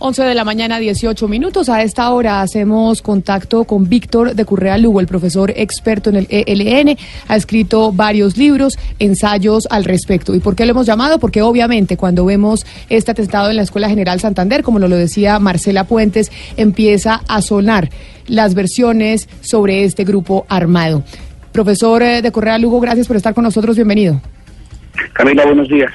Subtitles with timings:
[0.00, 1.68] 11 de la mañana, 18 minutos.
[1.68, 6.26] A esta hora hacemos contacto con Víctor de Currea Lugo, el profesor experto en el
[6.30, 6.96] ELN.
[7.26, 10.36] Ha escrito varios libros, ensayos al respecto.
[10.36, 11.18] ¿Y por qué lo hemos llamado?
[11.18, 15.82] Porque obviamente cuando vemos este atentado en la Escuela General Santander, como lo decía Marcela
[15.84, 17.90] Puentes, empieza a sonar
[18.28, 21.02] las versiones sobre este grupo armado.
[21.50, 23.74] Profesor eh, de Correa Lugo, gracias por estar con nosotros.
[23.74, 24.20] Bienvenido.
[25.14, 25.90] Camila, buenos días.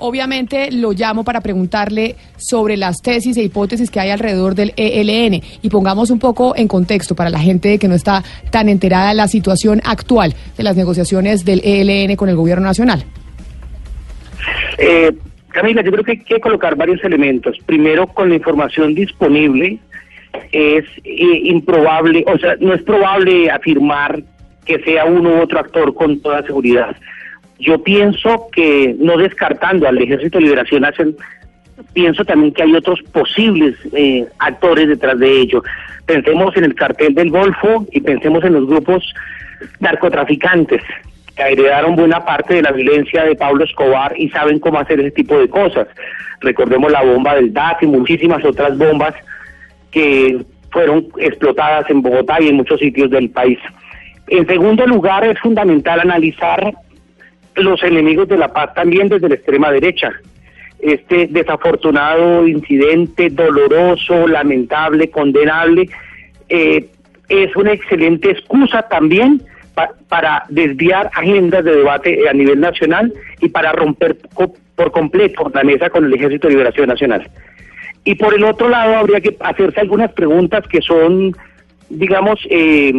[0.00, 5.42] Obviamente lo llamo para preguntarle sobre las tesis e hipótesis que hay alrededor del ELN
[5.60, 9.14] y pongamos un poco en contexto para la gente que no está tan enterada de
[9.14, 13.04] la situación actual de las negociaciones del ELN con el gobierno nacional.
[14.78, 15.12] Eh,
[15.48, 17.58] Camila, yo creo que hay que colocar varios elementos.
[17.66, 19.78] Primero, con la información disponible,
[20.50, 24.22] es eh, improbable, o sea, no es probable afirmar
[24.64, 26.96] que sea uno u otro actor con toda seguridad.
[27.60, 30.84] Yo pienso que, no descartando al Ejército de Liberación
[31.92, 35.62] pienso también que hay otros posibles eh, actores detrás de ello.
[36.06, 39.04] Pensemos en el cartel del Golfo y pensemos en los grupos
[39.80, 40.82] narcotraficantes
[41.36, 45.10] que heredaron buena parte de la violencia de Pablo Escobar y saben cómo hacer ese
[45.10, 45.88] tipo de cosas.
[46.40, 49.14] Recordemos la bomba del DAF y muchísimas otras bombas
[49.90, 53.58] que fueron explotadas en Bogotá y en muchos sitios del país.
[54.28, 56.72] En segundo lugar, es fundamental analizar
[57.62, 60.12] los enemigos de la paz también desde la extrema derecha.
[60.80, 65.88] Este desafortunado incidente, doloroso, lamentable, condenable,
[66.48, 66.86] eh,
[67.28, 69.42] es una excelente excusa también
[70.08, 74.16] para desviar agendas de debate a nivel nacional y para romper
[74.74, 77.30] por completo la mesa con el Ejército de Liberación Nacional.
[78.04, 81.36] Y por el otro lado, habría que hacerse algunas preguntas que son,
[81.88, 82.92] digamos, eh,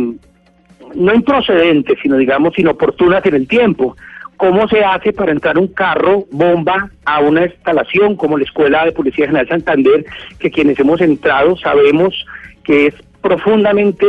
[0.96, 3.96] no improcedentes, sino, digamos, inoportunas en el tiempo
[4.42, 8.92] cómo se hace para entrar un carro bomba a una instalación como la Escuela de
[8.92, 10.04] Policía General Santander,
[10.40, 12.26] que quienes hemos entrado sabemos
[12.64, 14.08] que es profundamente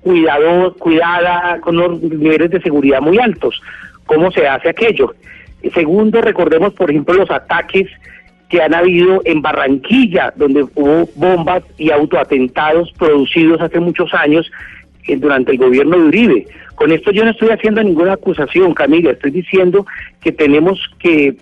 [0.00, 3.62] cuidado, cuidada, con los niveles de seguridad muy altos.
[4.06, 5.14] ¿Cómo se hace aquello?
[5.72, 7.86] Segundo, recordemos, por ejemplo, los ataques
[8.48, 14.50] que han habido en Barranquilla, donde hubo bombas y autoatentados producidos hace muchos años
[15.06, 16.46] eh, durante el gobierno de Uribe.
[16.80, 19.84] Con esto yo no estoy haciendo ninguna acusación, Camila, estoy diciendo
[20.22, 21.36] que tenemos que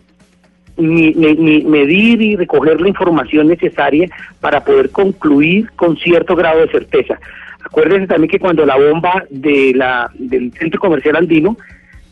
[0.76, 4.08] medir y recoger la información necesaria
[4.40, 7.20] para poder concluir con cierto grado de certeza.
[7.64, 11.56] Acuérdense también que cuando la bomba de la, del centro comercial andino,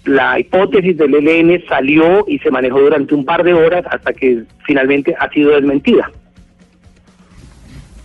[0.04, 4.44] la hipótesis del ELN salió y se manejó durante un par de horas hasta que
[4.64, 6.12] finalmente ha sido desmentida.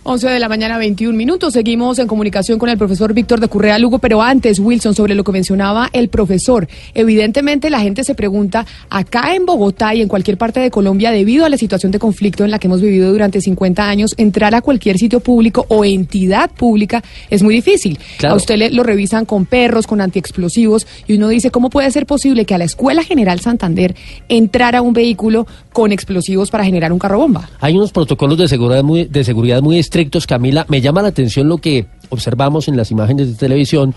[0.04, 1.52] 11 de la mañana, 21 minutos.
[1.52, 5.22] Seguimos en comunicación con el profesor Víctor de Currea Lugo, pero antes, Wilson, sobre lo
[5.22, 6.66] que mencionaba el profesor.
[6.92, 11.44] Evidentemente, la gente se pregunta, acá en Bogotá y en cualquier parte de Colombia, debido
[11.44, 14.60] a la situación de conflicto en la que hemos vivido durante 50 años, entrar a
[14.60, 18.00] cualquier sitio público o entidad pública es muy difícil.
[18.26, 22.06] A usted le, lo revisan con perros, con antiexplosivos, y uno dice, ¿cómo puede ser
[22.06, 23.94] posible que a la Escuela General Santander
[24.28, 27.48] entrara un vehículo con explosivos para generar un carro bomba?
[27.60, 30.64] Hay unos protocolos de seguridad muy, de seguridad muy estrictos, Camila.
[30.70, 33.94] Me llama la atención lo que observamos en las imágenes de televisión,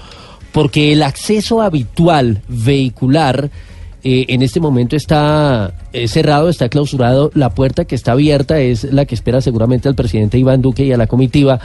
[0.52, 3.50] porque el acceso habitual vehicular
[4.04, 7.32] eh, en este momento está eh, cerrado, está clausurado.
[7.34, 10.92] La puerta que está abierta es la que espera seguramente al presidente Iván Duque y
[10.92, 11.62] a la comitiva.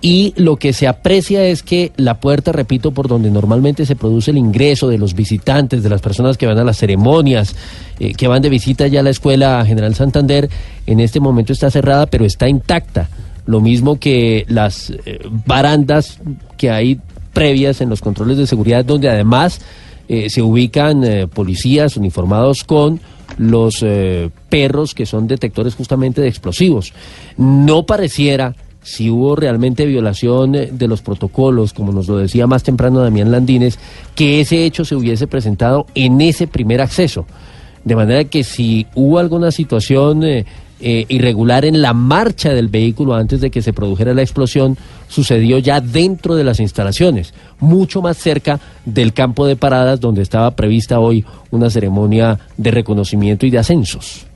[0.00, 4.30] Y lo que se aprecia es que la puerta, repito, por donde normalmente se produce
[4.30, 7.56] el ingreso de los visitantes, de las personas que van a las ceremonias,
[7.98, 10.48] eh, que van de visita ya a la Escuela General Santander,
[10.86, 13.08] en este momento está cerrada, pero está intacta
[13.48, 16.20] lo mismo que las eh, barandas
[16.58, 17.00] que hay
[17.32, 19.62] previas en los controles de seguridad, donde además
[20.06, 23.00] eh, se ubican eh, policías uniformados con
[23.38, 23.84] los
[24.48, 26.92] perros que son detectores justamente de explosivos.
[27.36, 33.00] No pareciera, si hubo realmente violación de los protocolos, como nos lo decía más temprano
[33.00, 33.78] Damián Landines,
[34.14, 37.26] que ese hecho se hubiese presentado en ese primer acceso.
[37.84, 40.44] De manera que si hubo alguna situación eh,
[41.08, 44.76] irregular en la marcha del vehículo antes de que se produjera la explosión
[45.08, 50.52] sucedió ya dentro de las instalaciones, mucho más cerca del campo de paradas donde estaba
[50.52, 54.26] prevista hoy una ceremonia de reconocimiento y de ascensos.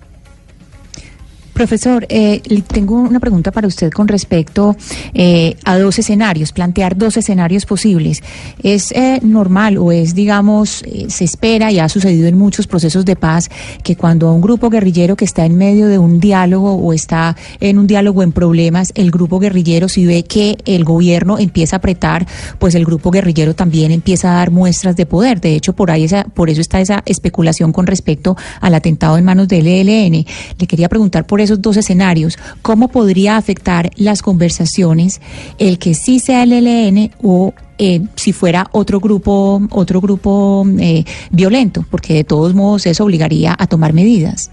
[1.52, 4.74] Profesor, eh, tengo una pregunta para usted con respecto
[5.12, 8.22] eh, a dos escenarios, plantear dos escenarios posibles.
[8.62, 13.16] ¿Es eh, normal o es, digamos, se espera y ha sucedido en muchos procesos de
[13.16, 13.50] paz
[13.82, 17.78] que cuando un grupo guerrillero que está en medio de un diálogo o está en
[17.78, 22.26] un diálogo en problemas, el grupo guerrillero si ve que el gobierno empieza a apretar,
[22.58, 25.40] pues el grupo guerrillero también empieza a dar muestras de poder?
[25.40, 29.24] De hecho, por ahí esa, por eso está esa especulación con respecto al atentado en
[29.24, 30.24] manos del ELN.
[30.58, 35.20] Le quería preguntar por esos dos escenarios, ¿cómo podría afectar las conversaciones
[35.58, 41.04] el que sí sea el ELN o eh, si fuera otro grupo, otro grupo eh,
[41.30, 41.84] violento?
[41.90, 44.50] Porque de todos modos eso obligaría a tomar medidas.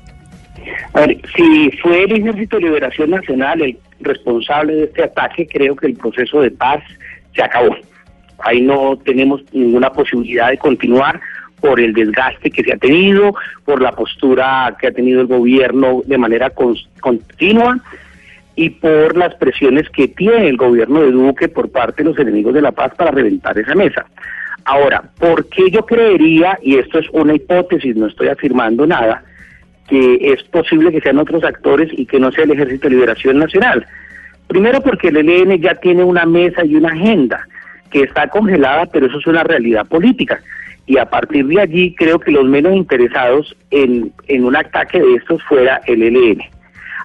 [0.94, 5.76] A ver, si fue el Ejército de Liberación Nacional el responsable de este ataque, creo
[5.76, 6.84] que el proceso de paz
[7.36, 7.76] se acabó.
[8.40, 11.20] Ahí no tenemos ninguna posibilidad de continuar
[11.60, 13.36] por el desgaste que se ha tenido,
[13.66, 16.52] por la postura que ha tenido el gobierno de manera
[17.00, 17.80] continua
[18.56, 22.54] y por las presiones que tiene el gobierno de Duque por parte de los enemigos
[22.54, 24.06] de la paz para reventar esa mesa.
[24.66, 29.24] Ahora, ¿por qué yo creería, y esto es una hipótesis, no estoy afirmando nada,
[29.88, 33.40] que es posible que sean otros actores y que no sea el Ejército de Liberación
[33.40, 33.88] Nacional?
[34.48, 37.48] Primero porque el ELN ya tiene una mesa y una agenda
[37.90, 40.42] que está congelada, pero eso es una realidad política
[40.90, 45.14] y a partir de allí creo que los menos interesados en, en un ataque de
[45.18, 46.42] estos fuera el ELN.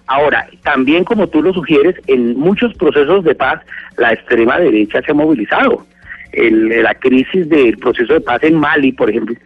[0.06, 3.60] Ahora, también como tú lo sugieres, en muchos procesos de paz
[3.98, 5.84] la extrema derecha se ha movilizado.
[6.32, 9.36] El, la crisis del proceso de paz en Mali, por ejemplo,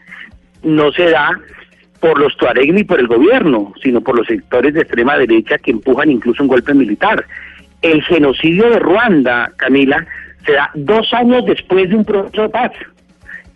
[0.63, 1.37] no se da
[1.99, 5.73] por los Tuareg ni por el gobierno, sino por los sectores de extrema derecha que
[5.73, 7.25] empujan incluso un golpe militar.
[7.83, 10.07] El genocidio de Ruanda, Camila,
[10.47, 12.71] se da dos años después de un proceso de paz.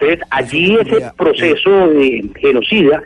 [0.02, 3.02] Entonces, allí ese proceso de genocida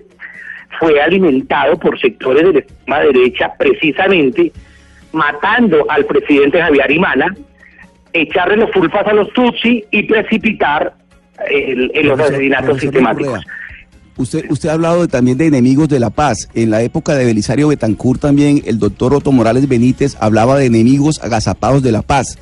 [0.78, 4.52] fue alimentado por sectores de la extrema derecha precisamente
[5.12, 7.34] matando al presidente Javier Imana,
[8.12, 10.94] echarle los fulfas a los Tutsi y precipitar
[11.50, 13.40] el, los asesinatos sistemáticos.
[14.16, 16.49] Usted, usted ha hablado también de enemigos de la paz.
[16.54, 21.22] En la época de Belisario Betancourt también el doctor Otto Morales Benítez hablaba de enemigos
[21.22, 22.38] agazapados de la paz.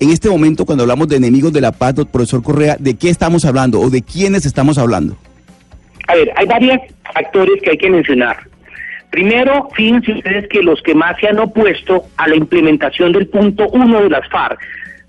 [0.00, 3.44] En este momento, cuando hablamos de enemigos de la paz, profesor Correa, ¿de qué estamos
[3.44, 5.16] hablando o de quiénes estamos hablando?
[6.06, 6.78] A ver, hay varios
[7.14, 8.36] actores que hay que mencionar.
[9.10, 13.66] Primero, fíjense ustedes que los que más se han opuesto a la implementación del punto
[13.70, 14.60] uno de las FARC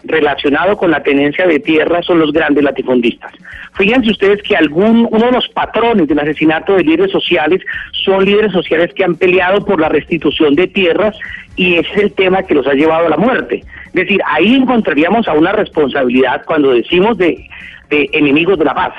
[0.04, 3.34] relacionado con la tenencia de tierra son los grandes latifundistas.
[3.74, 7.62] Fíjense ustedes que algún uno de los patrones del asesinato de líderes sociales
[7.92, 11.18] son líderes sociales que han peleado por la restitución de tierras
[11.56, 13.64] y ese es el tema que los ha llevado a la muerte.
[13.88, 17.46] Es decir, ahí encontraríamos a una responsabilidad cuando decimos de,
[17.90, 18.94] enemigos de la paz.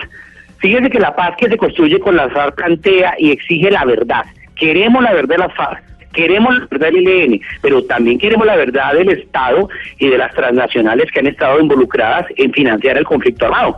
[0.59, 4.25] Fíjense que la paz que se construye con la FARC plantea y exige la verdad.
[4.57, 8.57] Queremos la verdad de la FARC queremos la verdad del ELN, pero también queremos la
[8.57, 9.69] verdad del Estado
[9.99, 13.77] y de las transnacionales que han estado involucradas en financiar el conflicto armado.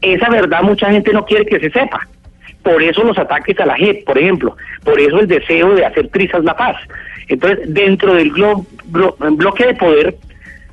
[0.00, 2.06] Esa verdad mucha gente no quiere que se sepa.
[2.62, 4.56] Por eso los ataques a la JEP, por ejemplo.
[4.84, 6.76] Por eso el deseo de hacer trizas la paz.
[7.28, 10.16] Entonces, dentro del bloque de poder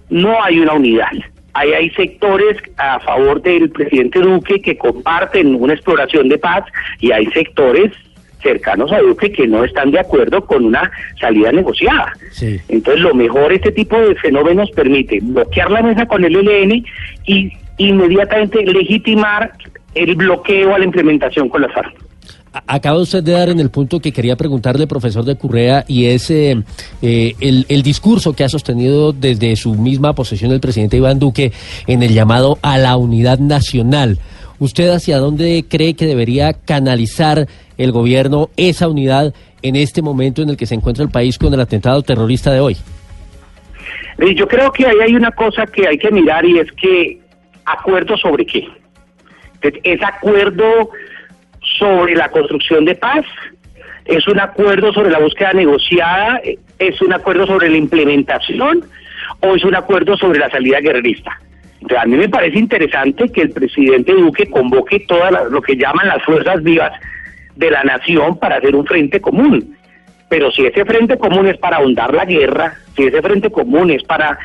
[0.09, 1.11] no hay una unidad.
[1.53, 6.65] Ahí hay sectores a favor del presidente Duque que comparten una exploración de paz
[6.99, 7.91] y hay sectores
[8.41, 10.89] cercanos a Duque que no están de acuerdo con una
[11.19, 12.13] salida negociada.
[12.67, 16.85] Entonces, lo mejor este tipo de fenómenos permite bloquear la mesa con el ELN
[17.25, 19.51] y inmediatamente legitimar
[19.95, 21.93] el bloqueo a la implementación con las FARC.
[22.65, 26.31] Acaba usted de dar en el punto que quería preguntarle, profesor de Currea, y es
[26.31, 26.57] eh,
[27.01, 31.51] eh, el, el, discurso que ha sostenido desde su misma posesión el presidente Iván Duque
[31.85, 34.17] en el llamado a la unidad nacional.
[34.59, 37.47] ¿Usted hacia dónde cree que debería canalizar
[37.77, 41.53] el gobierno esa unidad en este momento en el que se encuentra el país con
[41.53, 42.77] el atentado terrorista de hoy?
[44.35, 47.19] Yo creo que ahí hay una cosa que hay que mirar y es que
[47.65, 48.67] acuerdo sobre qué.
[49.61, 50.89] ¿Es acuerdo
[51.77, 53.25] sobre la construcción de paz?
[54.05, 56.41] ¿Es un acuerdo sobre la búsqueda negociada?
[56.79, 58.85] ¿Es un acuerdo sobre la implementación?
[59.41, 61.39] ¿O es un acuerdo sobre la salida guerrerista?
[61.97, 66.23] A mí me parece interesante que el presidente Duque convoque todas lo que llaman las
[66.23, 66.91] fuerzas vivas
[67.55, 69.75] de la nación para hacer un frente común.
[70.29, 74.03] Pero si ese frente común es para ahondar la guerra, si ese frente común es
[74.03, 74.37] para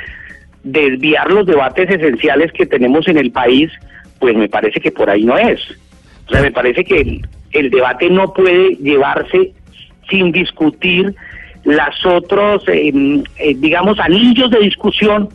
[0.63, 3.71] desviar los debates esenciales que tenemos en el país,
[4.21, 5.61] pues me parece que por ahí no es.
[6.27, 7.21] O sea, me parece que
[7.53, 9.53] el, debate no puede llevarse
[10.09, 11.15] sin discutir
[11.65, 12.93] las otros, eh,
[13.39, 15.29] eh, digamos, anillos de discusión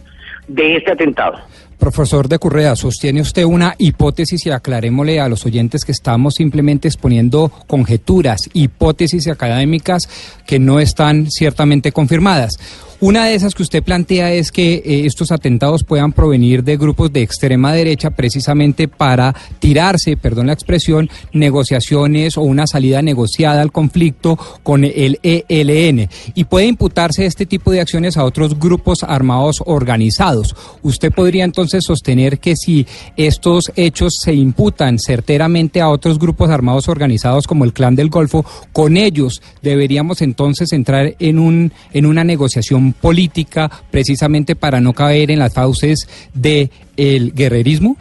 [0.48, 1.39] de este atentado.
[1.77, 6.88] Profesor de Currea, ¿sostiene usted una hipótesis y aclarémosle a los oyentes que estamos simplemente
[6.88, 10.10] exponiendo conjeturas, hipótesis académicas
[10.46, 12.57] que no están ciertamente confirmadas?
[13.00, 17.13] Una de esas que usted plantea es que eh, estos atentados puedan provenir de grupos
[17.13, 23.72] de extrema derecha precisamente para tirarse, perdón la expresión, negociaciones o una salida negociada al
[23.72, 26.10] conflicto con el ELN.
[26.34, 30.56] Y puede imputarse este tipo de acciones a otros grupos armados organizados.
[30.82, 36.88] ¿Usted podría entonces sostener que si estos hechos se imputan certeramente a otros grupos armados
[36.88, 42.24] organizados como el Clan del Golfo, con ellos deberíamos entonces entrar en, un, en una
[42.24, 47.98] negociación política precisamente para no caer en las fauces del el guerrerismo?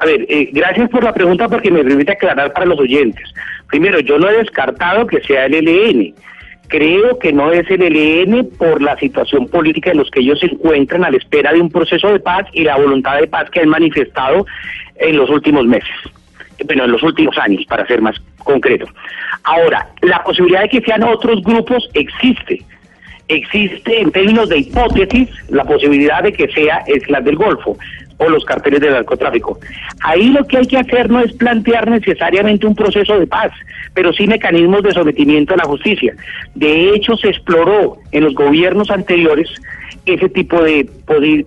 [0.00, 3.24] A ver, eh, gracias por la pregunta porque me permite aclarar para los oyentes.
[3.68, 6.14] Primero, yo no he descartado que sea el ELN.
[6.68, 10.46] Creo que no es el ELN por la situación política en los que ellos se
[10.46, 13.60] encuentran a la espera de un proceso de paz y la voluntad de paz que
[13.60, 14.46] han manifestado
[14.96, 15.94] en los últimos meses.
[16.64, 18.86] Bueno, en los últimos años, para ser más concreto.
[19.44, 22.64] Ahora, la posibilidad de que sean otros grupos existe
[23.28, 27.76] existe en términos de hipótesis la posibilidad de que sea clan del Golfo
[28.18, 29.58] o los carteles del narcotráfico.
[30.02, 33.52] Ahí lo que hay que hacer no es plantear necesariamente un proceso de paz,
[33.94, 36.14] pero sí mecanismos de sometimiento a la justicia.
[36.54, 39.48] De hecho, se exploró en los gobiernos anteriores
[40.04, 40.88] ese tipo de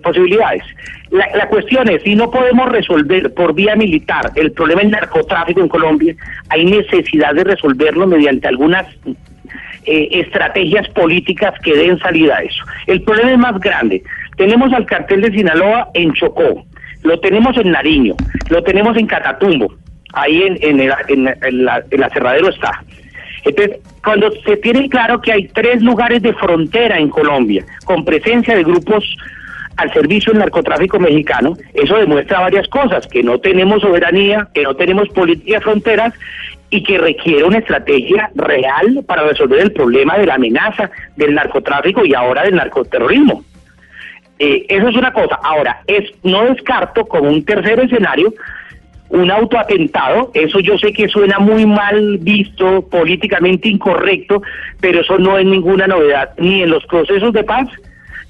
[0.02, 0.62] posibilidades.
[1.10, 5.60] La, la, cuestión es, si no podemos resolver por vía militar el problema del narcotráfico
[5.60, 6.14] en Colombia,
[6.48, 8.86] hay necesidad de resolverlo mediante algunas
[9.84, 12.64] eh, estrategias políticas que den salida a eso.
[12.86, 14.02] El problema es más grande.
[14.36, 16.64] Tenemos al cartel de Sinaloa en Chocó,
[17.02, 18.14] lo tenemos en Nariño,
[18.48, 19.74] lo tenemos en Catatumbo,
[20.12, 22.82] ahí en, el, en, la, en aserradero está.
[23.44, 28.54] Entonces, cuando se tiene claro que hay tres lugares de frontera en Colombia con presencia
[28.54, 29.16] de grupos
[29.76, 34.76] al servicio del narcotráfico mexicano, eso demuestra varias cosas, que no tenemos soberanía, que no
[34.76, 36.14] tenemos política de fronteras
[36.72, 42.02] y que requiere una estrategia real para resolver el problema de la amenaza del narcotráfico
[42.02, 43.44] y ahora del narcoterrorismo.
[44.38, 45.38] Eh, eso es una cosa.
[45.42, 48.32] Ahora, es no descarto como un tercer escenario
[49.10, 54.42] un autoatentado, eso yo sé que suena muy mal visto, políticamente incorrecto,
[54.80, 57.68] pero eso no es ninguna novedad, ni en los procesos de paz,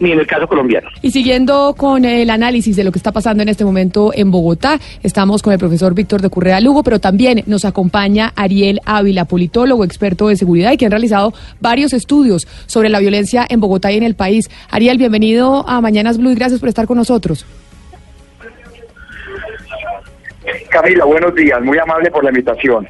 [0.03, 0.89] ni en el caso colombiano.
[1.01, 4.81] Y siguiendo con el análisis de lo que está pasando en este momento en Bogotá,
[5.03, 9.85] estamos con el profesor Víctor de Currea Lugo, pero también nos acompaña Ariel Ávila, politólogo,
[9.85, 13.97] experto de seguridad y que han realizado varios estudios sobre la violencia en Bogotá y
[13.97, 14.51] en el país.
[14.71, 17.47] Ariel, bienvenido a Mañanas Blue y gracias por estar con nosotros.
[20.69, 22.89] Camila, buenos días, muy amable por la invitación.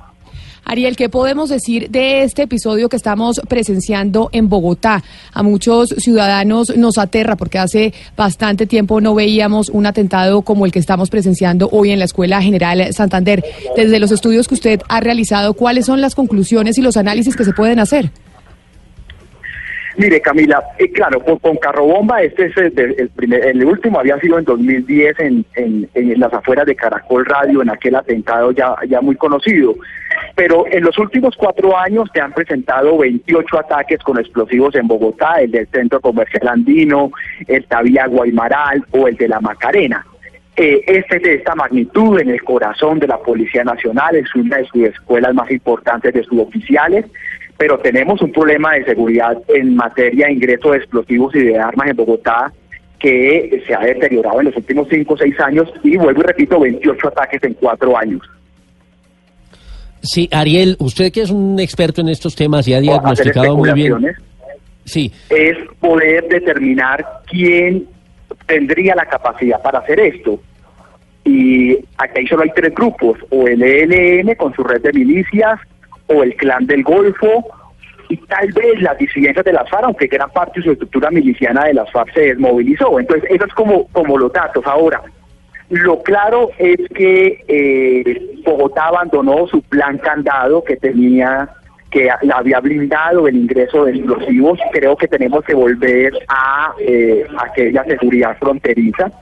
[0.72, 5.04] Ariel, ¿qué podemos decir de este episodio que estamos presenciando en Bogotá?
[5.34, 10.72] A muchos ciudadanos nos aterra porque hace bastante tiempo no veíamos un atentado como el
[10.72, 13.44] que estamos presenciando hoy en la Escuela General Santander.
[13.76, 17.44] Desde los estudios que usted ha realizado, ¿cuáles son las conclusiones y los análisis que
[17.44, 18.10] se pueden hacer?
[19.96, 24.44] Mire, Camila, eh, claro, con, Carrobomba, este es el, primer, el último había sido en
[24.44, 29.16] 2010 en, en, en, las afueras de Caracol Radio, en aquel atentado ya, ya muy
[29.16, 29.74] conocido.
[30.34, 35.36] Pero en los últimos cuatro años se han presentado 28 ataques con explosivos en Bogotá,
[35.40, 37.10] el del Centro Comercial Andino,
[37.46, 40.06] el Tavía Guaymaral o el de la Macarena.
[40.56, 44.58] Eh, este es de esta magnitud en el corazón de la Policía Nacional, es una
[44.58, 47.06] de sus escuelas más importantes de suboficiales,
[47.58, 51.90] pero tenemos un problema de seguridad en materia de ingreso de explosivos y de armas
[51.90, 52.52] en Bogotá
[52.98, 56.60] que se ha deteriorado en los últimos cinco o seis años y vuelvo y repito,
[56.60, 58.22] 28 ataques en cuatro años.
[60.02, 63.94] Sí, Ariel, usted que es un experto en estos temas y ha diagnosticado muy bien.
[64.84, 65.12] Sí.
[65.30, 67.86] Es poder determinar quién
[68.46, 70.40] tendría la capacidad para hacer esto.
[71.24, 75.60] Y aquí solo hay tres grupos, o el ELN con su red de milicias,
[76.12, 77.44] o el clan del Golfo,
[78.08, 81.64] y tal vez las disidencias de las FARC, aunque gran parte de su estructura miliciana
[81.64, 83.00] de las FARC se desmovilizó.
[83.00, 84.66] Entonces, eso es como, como los datos.
[84.66, 85.00] Ahora,
[85.70, 91.48] lo claro es que eh, Bogotá abandonó su plan candado que tenía
[91.92, 94.58] que había blindado el ingreso de explosivos.
[94.72, 99.12] Creo que tenemos que volver a eh, aquella seguridad fronteriza.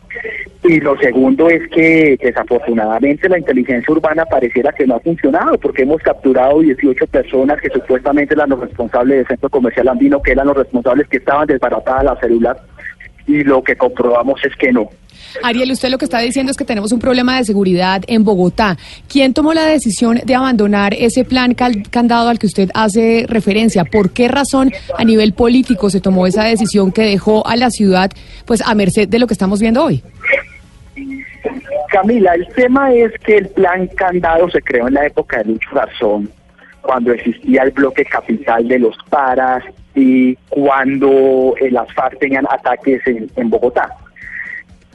[0.62, 5.82] Y lo segundo es que desafortunadamente la inteligencia urbana pareciera que no ha funcionado porque
[5.82, 10.46] hemos capturado 18 personas que supuestamente eran los responsables del centro comercial andino, que eran
[10.46, 12.56] los responsables que estaban desbaratadas las células
[13.26, 14.90] y lo que comprobamos es que no.
[15.42, 18.76] Ariel, usted lo que está diciendo es que tenemos un problema de seguridad en Bogotá.
[19.08, 23.84] ¿Quién tomó la decisión de abandonar ese plan candado al que usted hace referencia?
[23.84, 28.10] ¿Por qué razón a nivel político se tomó esa decisión que dejó a la ciudad
[28.44, 30.02] pues a merced de lo que estamos viendo hoy?
[31.90, 35.70] Camila, el tema es que el plan Candado se creó en la época de Lucho
[35.74, 36.30] Garzón,
[36.82, 43.50] cuando existía el bloque capital de los paras y cuando las FARC tenían ataques en,
[43.50, 43.90] Bogotá.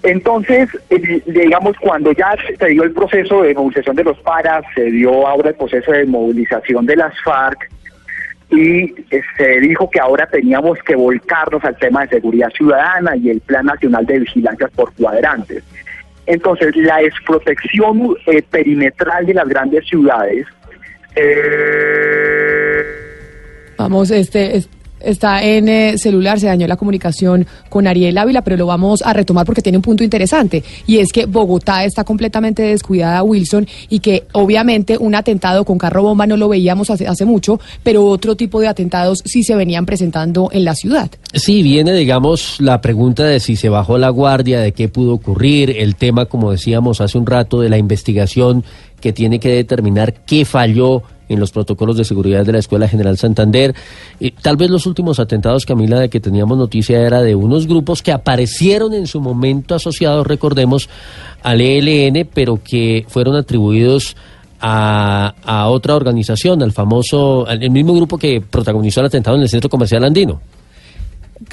[0.05, 4.83] Entonces, eh, digamos, cuando ya se dio el proceso de movilización de los paras, se
[4.91, 7.69] dio ahora el proceso de movilización de las FARC
[8.51, 13.31] y eh, se dijo que ahora teníamos que volcarnos al tema de seguridad ciudadana y
[13.31, 15.63] el Plan Nacional de Vigilancia por Cuadrantes.
[16.27, 18.15] Entonces, la desprotección
[18.51, 20.45] perimetral de las grandes ciudades
[23.77, 24.57] Vamos, este,
[24.99, 29.13] está en eh, celular, se dañó la comunicación con Ariel Ávila, pero lo vamos a
[29.13, 33.99] retomar porque tiene un punto interesante y es que Bogotá está completamente descuidada, Wilson, y
[33.99, 38.35] que obviamente un atentado con carro bomba no lo veíamos hace, hace mucho, pero otro
[38.35, 41.09] tipo de atentados sí se venían presentando en la ciudad.
[41.33, 45.75] Sí, viene, digamos, la pregunta de si se bajó la guardia, de qué pudo ocurrir,
[45.77, 48.63] el tema, como decíamos hace un rato, de la investigación
[49.01, 53.17] que tiene que determinar qué falló en los protocolos de seguridad de la Escuela General
[53.17, 53.75] Santander.
[54.19, 58.01] y tal vez los últimos atentados, Camila, de que teníamos noticia era de unos grupos
[58.01, 60.89] que aparecieron en su momento asociados, recordemos,
[61.43, 64.15] al ELN, pero que fueron atribuidos
[64.59, 69.49] a, a otra organización, al famoso, el mismo grupo que protagonizó el atentado en el
[69.49, 70.41] Centro Comercial Andino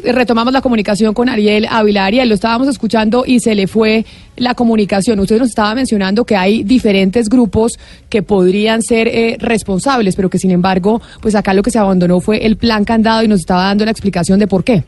[0.03, 2.07] retomamos la comunicación con Ariel Ávila.
[2.07, 4.05] Ariel, lo estábamos escuchando y se le fue
[4.37, 5.21] la comunicación.
[5.21, 7.73] Usted nos estaba mencionando que hay diferentes grupos
[8.09, 12.21] que podrían ser eh, responsables, pero que sin embargo, pues acá lo que se abandonó
[12.21, 14.85] fue el plan candado y nos estaba dando la explicación de por qué.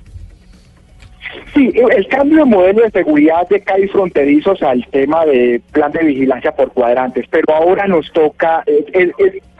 [1.54, 6.04] Sí, el cambio de modelo de seguridad de CAI fronterizos al tema de plan de
[6.04, 9.12] vigilancia por cuadrantes, pero ahora nos toca, eh,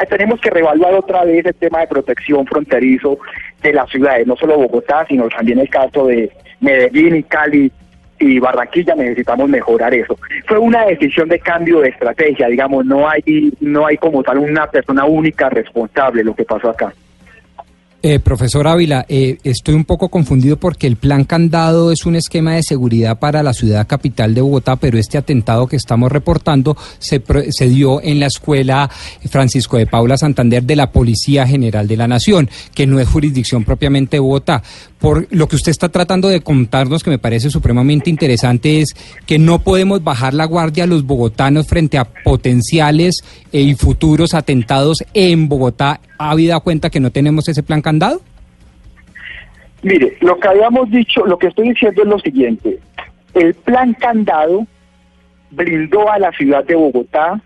[0.08, 3.18] tenemos que revaluar otra vez el tema de protección fronterizo
[3.62, 7.70] de las ciudades, no solo Bogotá, sino también el caso de Medellín y Cali
[8.18, 10.18] y Barranquilla necesitamos mejorar eso.
[10.46, 14.66] Fue una decisión de cambio de estrategia, digamos, no hay no hay como tal una
[14.66, 16.92] persona única responsable lo que pasó acá.
[18.06, 22.52] Eh, profesor Ávila, eh, estoy un poco confundido porque el plan candado es un esquema
[22.52, 27.22] de seguridad para la ciudad capital de Bogotá, pero este atentado que estamos reportando se,
[27.48, 28.90] se dio en la escuela
[29.30, 33.64] Francisco de Paula Santander de la Policía General de la Nación, que no es jurisdicción
[33.64, 34.62] propiamente de Bogotá.
[35.04, 38.94] Por lo que usted está tratando de contarnos, que me parece supremamente interesante, es
[39.26, 43.16] que no podemos bajar la guardia a los bogotanos frente a potenciales
[43.52, 48.22] y futuros atentados en Bogotá ¿Ha habido cuenta que no tenemos ese plan candado?
[49.82, 52.78] Mire, lo que habíamos dicho, lo que estoy diciendo es lo siguiente.
[53.34, 54.66] El plan candado
[55.50, 57.42] brindó a la ciudad de Bogotá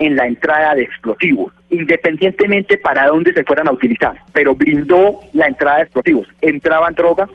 [0.00, 5.46] en la entrada de explosivos, independientemente para dónde se fueran a utilizar, pero brindó la
[5.46, 6.28] entrada de explosivos.
[6.40, 7.28] Entraban drogas,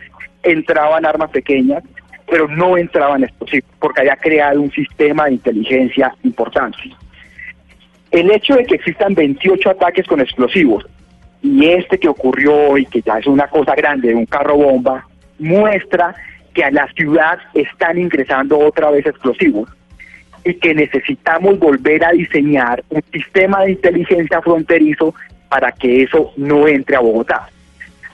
[0.43, 1.83] entraban armas pequeñas,
[2.29, 6.77] pero no entraban explosivos, porque había creado un sistema de inteligencia importante.
[8.09, 10.85] El hecho de que existan 28 ataques con explosivos
[11.41, 15.07] y este que ocurrió hoy, que ya es una cosa grande, un carro bomba,
[15.39, 16.13] muestra
[16.53, 19.69] que a la ciudad están ingresando otra vez explosivos
[20.43, 25.13] y que necesitamos volver a diseñar un sistema de inteligencia fronterizo
[25.49, 27.49] para que eso no entre a Bogotá.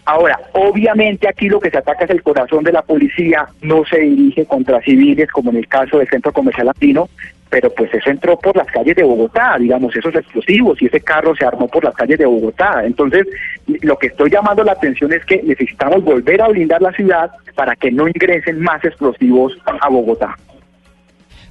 [0.05, 3.99] Ahora, obviamente aquí lo que se ataca es el corazón de la policía, no se
[3.99, 7.09] dirige contra civiles como en el caso del Centro Comercial Latino,
[7.49, 11.35] pero pues eso entró por las calles de Bogotá, digamos, esos explosivos, y ese carro
[11.35, 12.83] se armó por las calles de Bogotá.
[12.85, 13.27] Entonces,
[13.81, 17.75] lo que estoy llamando la atención es que necesitamos volver a blindar la ciudad para
[17.75, 20.35] que no ingresen más explosivos a Bogotá.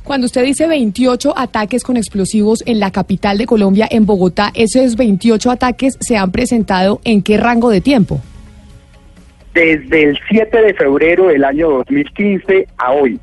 [0.07, 4.95] Cuando usted dice 28 ataques con explosivos en la capital de Colombia, en Bogotá, ¿esos
[4.95, 8.21] 28 ataques se han presentado en qué rango de tiempo?
[9.53, 13.19] Desde el 7 de febrero del año 2015 a hoy.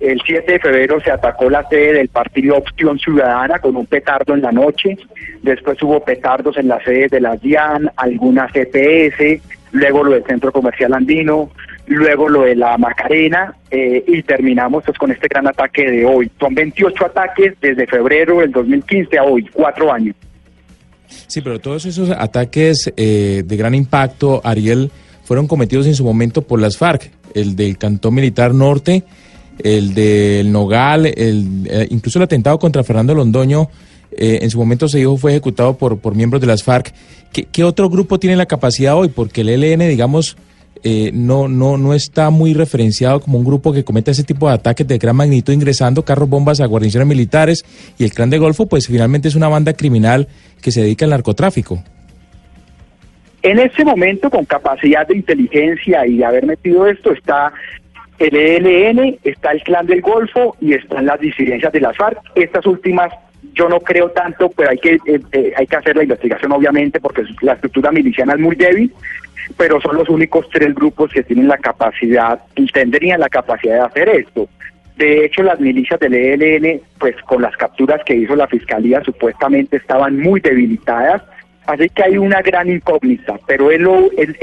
[0.00, 4.34] El 7 de febrero se atacó la sede del partido Opción Ciudadana con un petardo
[4.34, 4.98] en la noche.
[5.42, 10.50] Después hubo petardos en las sedes de la DIAN, algunas CPS, luego lo del Centro
[10.50, 11.50] Comercial Andino,
[11.86, 16.30] luego lo de la Macarena eh, y terminamos pues, con este gran ataque de hoy.
[16.38, 20.14] Son 28 ataques desde febrero del 2015 a hoy, cuatro años.
[21.26, 24.90] Sí, pero todos esos ataques eh, de gran impacto, Ariel,
[25.24, 29.04] fueron cometidos en su momento por las FARC, el del Cantón Militar Norte
[29.62, 33.70] el del Nogal, el, eh, incluso el atentado contra Fernando Londoño,
[34.12, 36.92] eh, en su momento se dijo fue ejecutado por, por miembros de las FARC.
[37.52, 39.08] ¿Qué, otro grupo tiene la capacidad hoy?
[39.08, 40.38] Porque el ELN, digamos,
[40.88, 44.54] eh, no, no, no está muy referenciado como un grupo que cometa ese tipo de
[44.54, 47.64] ataques de gran magnitud ingresando carros bombas a guarniciones militares
[47.98, 50.28] y el Clan de Golfo, pues finalmente es una banda criminal
[50.62, 51.82] que se dedica al narcotráfico.
[53.42, 57.52] En este momento, con capacidad de inteligencia y haber metido esto, está
[58.20, 62.20] el ELN, está el Clan del Golfo y están las disidencias de las FARC.
[62.36, 63.12] Estas últimas
[63.56, 67.00] yo no creo tanto, pero hay que eh, eh, hay que hacer la investigación obviamente
[67.00, 68.92] porque la estructura miliciana es muy débil,
[69.56, 73.80] pero son los únicos tres grupos que tienen la capacidad y tendrían la capacidad de
[73.80, 74.48] hacer esto.
[74.96, 79.76] De hecho, las milicias del ELN, pues con las capturas que hizo la fiscalía, supuestamente
[79.76, 81.22] estaban muy debilitadas.
[81.66, 83.86] Así que hay una gran incógnita, pero él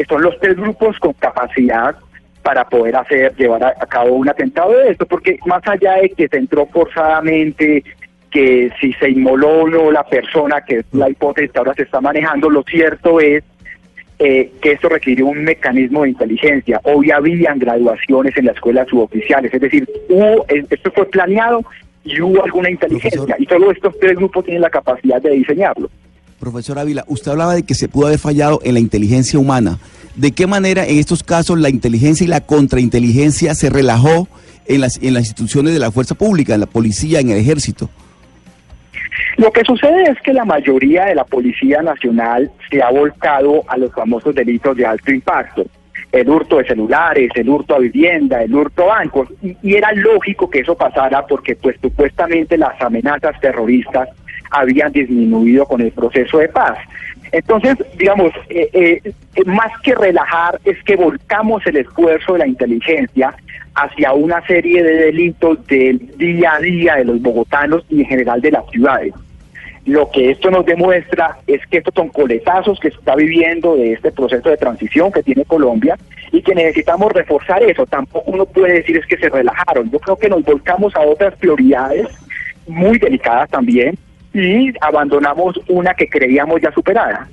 [0.09, 1.95] son los tres grupos con capacidad
[2.43, 6.27] para poder hacer, llevar a, cabo un atentado de esto, porque más allá de que
[6.27, 7.83] se entró forzadamente,
[8.33, 11.83] que si se inmoló o no la persona, que es la hipótesis que ahora se
[11.83, 13.43] está manejando, lo cierto es
[14.17, 16.81] eh, que esto requirió un mecanismo de inteligencia.
[16.83, 21.63] Hoy habían graduaciones en las escuelas suboficiales, es decir, hubo, esto fue planeado
[22.03, 25.89] y hubo alguna inteligencia, y solo estos tres grupos tienen la capacidad de diseñarlo.
[26.39, 29.77] Profesor Ávila, usted hablaba de que se pudo haber fallado en la inteligencia humana.
[30.15, 34.27] ¿De qué manera en estos casos la inteligencia y la contrainteligencia se relajó
[34.65, 37.89] en las, en las instituciones de la fuerza pública, en la policía, en el ejército?
[39.37, 43.77] Lo que sucede es que la mayoría de la Policía Nacional se ha volcado a
[43.77, 45.65] los famosos delitos de alto impacto.
[46.11, 49.29] El hurto de celulares, el hurto a vivienda, el hurto a bancos.
[49.41, 54.09] Y, era lógico que eso pasara porque pues supuestamente las amenazas terroristas
[54.53, 56.77] habían disminuido con el proceso de paz.
[57.31, 59.13] Entonces, digamos, eh, eh,
[59.45, 63.35] más que relajar es que volcamos el esfuerzo de la inteligencia
[63.73, 68.39] hacia una serie de delitos del día a día de los bogotanos y en general
[68.39, 69.13] de las ciudades.
[69.85, 73.93] Lo que esto nos demuestra es que estos son coletazos que se está viviendo de
[73.93, 75.97] este proceso de transición que tiene Colombia
[76.31, 77.85] y que necesitamos reforzar eso.
[77.87, 79.89] Tampoco uno puede decir es que se relajaron.
[79.91, 82.07] Yo creo que nos volcamos a otras prioridades
[82.67, 83.97] muy delicadas también
[84.33, 87.27] y abandonamos una que creíamos ya superada.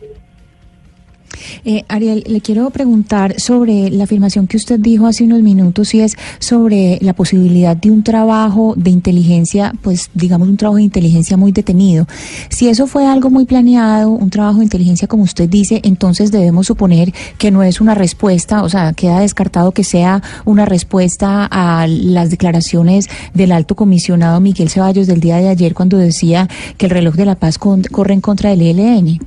[1.64, 6.00] Eh, Ariel, le quiero preguntar sobre la afirmación que usted dijo hace unos minutos y
[6.00, 11.36] es sobre la posibilidad de un trabajo de inteligencia, pues digamos un trabajo de inteligencia
[11.36, 12.06] muy detenido.
[12.48, 16.66] Si eso fue algo muy planeado, un trabajo de inteligencia como usted dice, entonces debemos
[16.66, 21.86] suponer que no es una respuesta, o sea, queda descartado que sea una respuesta a
[21.86, 26.90] las declaraciones del alto comisionado Miguel Ceballos del día de ayer cuando decía que el
[26.90, 29.20] reloj de la paz corre en contra del ELN.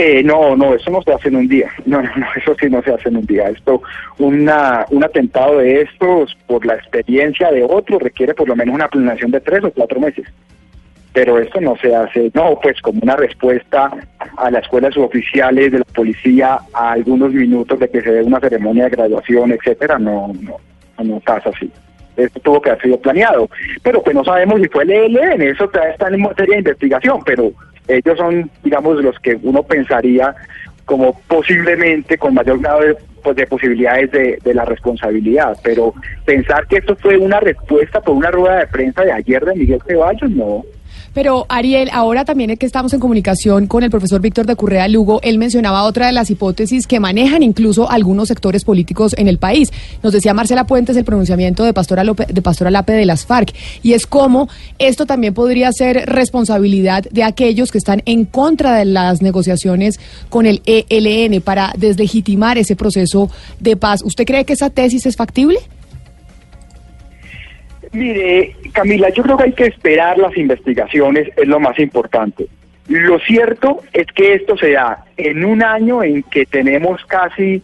[0.00, 1.70] Eh, no, no, eso no se hace en un día.
[1.86, 3.48] No, no, no, eso sí no se hace en un día.
[3.48, 3.82] Esto,
[4.18, 8.88] una, un atentado de estos, por la experiencia de otro, requiere por lo menos una
[8.88, 10.26] planeación de tres o cuatro meses.
[11.12, 13.90] Pero esto no se hace, no, pues como una respuesta
[14.36, 18.38] a las escuelas suboficiales de la policía a algunos minutos de que se dé una
[18.38, 20.58] ceremonia de graduación, etcétera, no, no,
[21.02, 21.72] no pasa así.
[22.16, 23.48] Esto tuvo que haber sido planeado.
[23.82, 27.52] Pero pues no sabemos si fue el ELN, eso está en materia de investigación, pero
[27.88, 30.34] ellos son, digamos, los que uno pensaría
[30.84, 35.56] como posiblemente con mayor grado de, pues, de posibilidades de, de, la responsabilidad.
[35.62, 39.54] Pero pensar que esto fue una respuesta por una rueda de prensa de ayer de
[39.54, 40.64] Miguel Ceballos, no.
[41.18, 44.86] Pero Ariel, ahora también es que estamos en comunicación con el profesor Víctor de Currea
[44.86, 49.38] Lugo, él mencionaba otra de las hipótesis que manejan incluso algunos sectores políticos en el
[49.38, 49.72] país.
[50.04, 53.52] Nos decía Marcela Puentes el pronunciamiento de Pastora, de Pastora Lape de las FARC,
[53.82, 58.84] y es como esto también podría ser responsabilidad de aquellos que están en contra de
[58.84, 63.28] las negociaciones con el ELN para deslegitimar ese proceso
[63.58, 64.02] de paz.
[64.04, 65.58] ¿Usted cree que esa tesis es factible?
[67.92, 72.46] Mire, Camila, yo creo que hay que esperar las investigaciones, es lo más importante.
[72.88, 77.62] Lo cierto es que esto se da en un año en que tenemos casi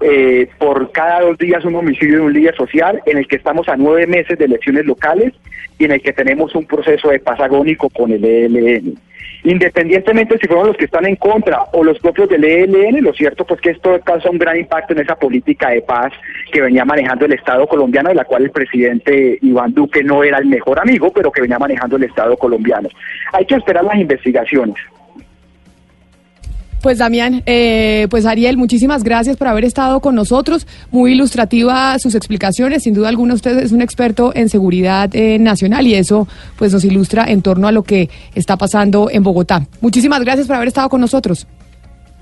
[0.00, 3.68] eh, por cada dos días un homicidio de un líder social, en el que estamos
[3.68, 5.32] a nueve meses de elecciones locales
[5.78, 8.98] y en el que tenemos un proceso de paz agónico con el ELN.
[9.44, 13.44] Independientemente si fueron los que están en contra o los propios del ELN, lo cierto
[13.44, 16.12] pues que esto causa un gran impacto en esa política de paz
[16.52, 20.38] que venía manejando el Estado colombiano, de la cual el presidente Iván Duque no era
[20.38, 22.88] el mejor amigo, pero que venía manejando el Estado colombiano.
[23.32, 24.76] Hay que esperar las investigaciones.
[26.80, 30.66] Pues Damián, eh, pues Ariel, muchísimas gracias por haber estado con nosotros.
[30.92, 32.84] Muy ilustrativa sus explicaciones.
[32.84, 36.84] Sin duda alguna usted es un experto en seguridad eh, nacional y eso pues nos
[36.84, 39.66] ilustra en torno a lo que está pasando en Bogotá.
[39.80, 41.46] Muchísimas gracias por haber estado con nosotros.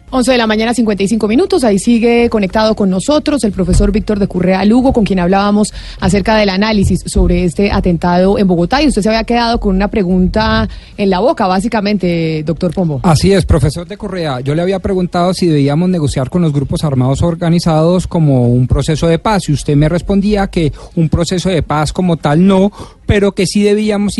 [0.09, 1.64] 11 de la mañana, 55 minutos.
[1.64, 6.37] Ahí sigue conectado con nosotros el profesor Víctor de Currea Lugo, con quien hablábamos acerca
[6.37, 8.81] del análisis sobre este atentado en Bogotá.
[8.83, 13.01] Y usted se había quedado con una pregunta en la boca, básicamente, doctor Pombo.
[13.03, 14.40] Así es, profesor de Correa.
[14.40, 19.09] Yo le había preguntado si debíamos negociar con los grupos armados organizados como un proceso
[19.09, 19.49] de paz.
[19.49, 22.71] Y usted me respondía que un proceso de paz como tal no,
[23.07, 24.16] pero que sí debíamos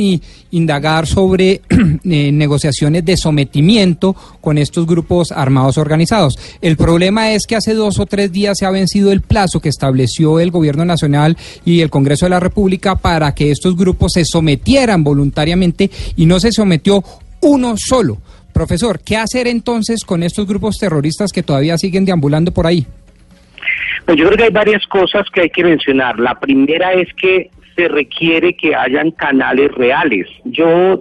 [0.51, 1.61] indagar sobre
[2.05, 6.39] eh, negociaciones de sometimiento con estos grupos armados organizados.
[6.63, 9.69] El problema es que hace dos o tres días se ha vencido el plazo que
[9.69, 14.25] estableció el Gobierno Nacional y el Congreso de la República para que estos grupos se
[14.25, 17.03] sometieran voluntariamente y no se sometió
[17.41, 18.19] uno solo.
[18.53, 22.87] Profesor, ¿qué hacer entonces con estos grupos terroristas que todavía siguen deambulando por ahí?
[24.07, 26.19] Pues yo creo que hay varias cosas que hay que mencionar.
[26.19, 30.27] La primera es que se requiere que hayan canales reales.
[30.45, 31.01] Yo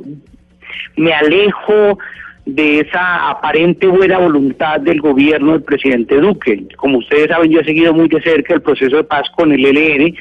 [0.98, 1.98] me alejo
[2.46, 6.66] de esa aparente buena voluntad del gobierno del presidente Duque.
[6.76, 9.66] Como ustedes saben, yo he seguido muy de cerca el proceso de paz con el
[9.66, 10.16] ELN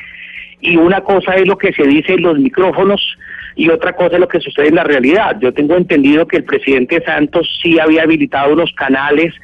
[0.60, 3.18] y una cosa es lo que se dice en los micrófonos
[3.56, 5.36] y otra cosa es lo que sucede en la realidad.
[5.40, 9.34] Yo tengo entendido que el presidente Santos sí había habilitado unos canales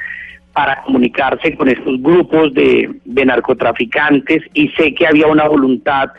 [0.54, 6.10] para comunicarse con estos grupos de narcotraficantes y sé que había una voluntad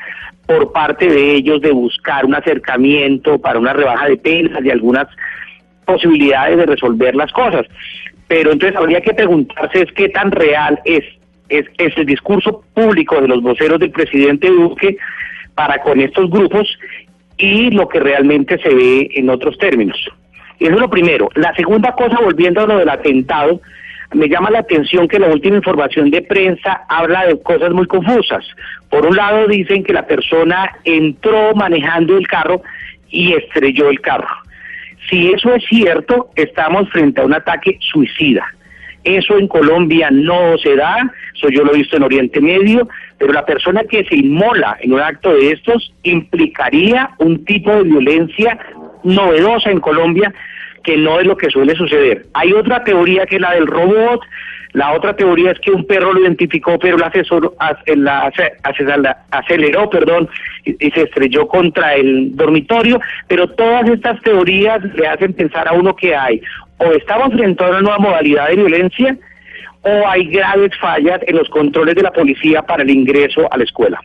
[0.52, 5.08] por parte de ellos de buscar un acercamiento para una rebaja de penas y algunas
[5.86, 7.66] posibilidades de resolver las cosas.
[8.28, 11.06] Pero entonces habría que preguntarse es qué tan real es,
[11.48, 14.98] es, es el discurso público de los voceros del presidente Duque
[15.56, 16.78] para con estos grupos
[17.38, 19.98] y lo que realmente se ve en otros términos.
[20.60, 21.30] Eso es lo primero.
[21.36, 23.62] La segunda cosa, volviendo a lo del atentado,
[24.14, 28.46] me llama la atención que la última información de prensa habla de cosas muy confusas.
[28.90, 32.62] Por un lado dicen que la persona entró manejando el carro
[33.10, 34.36] y estrelló el carro.
[35.10, 38.46] Si eso es cierto, estamos frente a un ataque suicida.
[39.04, 43.34] Eso en Colombia no se da, eso yo lo he visto en Oriente Medio, pero
[43.34, 48.60] la persona que se inmola en un acto de estos implicaría un tipo de violencia
[49.04, 50.32] novedosa en Colombia
[50.84, 52.26] que no es lo que suele suceder.
[52.34, 54.22] Hay otra teoría que es la del robot,
[54.74, 58.54] la otra teoría es que un perro lo identificó, pero el asesor ac- la ace-
[58.64, 60.30] ace- la aceleró, perdón,
[60.64, 65.94] y se estrelló contra el dormitorio, pero todas estas teorías le hacen pensar a uno
[65.96, 66.42] que hay
[66.78, 69.18] o estamos frente a una nueva modalidad de violencia
[69.84, 73.64] o hay graves fallas en los controles de la policía para el ingreso a la
[73.66, 74.00] escuela.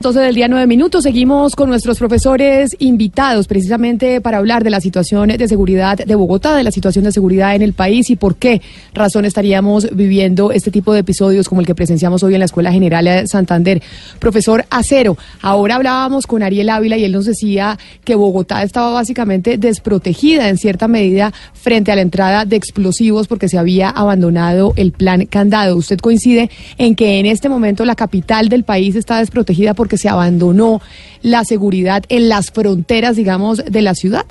[0.00, 1.02] 12 del día, 9 minutos.
[1.02, 6.54] Seguimos con nuestros profesores invitados precisamente para hablar de la situación de seguridad de Bogotá,
[6.54, 8.62] de la situación de seguridad en el país y por qué
[8.94, 12.70] razón estaríamos viviendo este tipo de episodios como el que presenciamos hoy en la Escuela
[12.70, 13.82] General de Santander.
[14.20, 19.58] Profesor Acero, ahora hablábamos con Ariel Ávila y él nos decía que Bogotá estaba básicamente
[19.58, 24.92] desprotegida en cierta medida frente a la entrada de explosivos porque se había abandonado el
[24.92, 25.74] plan candado.
[25.74, 30.10] ¿Usted coincide en que en este momento la capital del país está desprotegida porque se
[30.10, 30.82] abandonó
[31.22, 34.26] la seguridad en las fronteras, digamos, de la ciudad?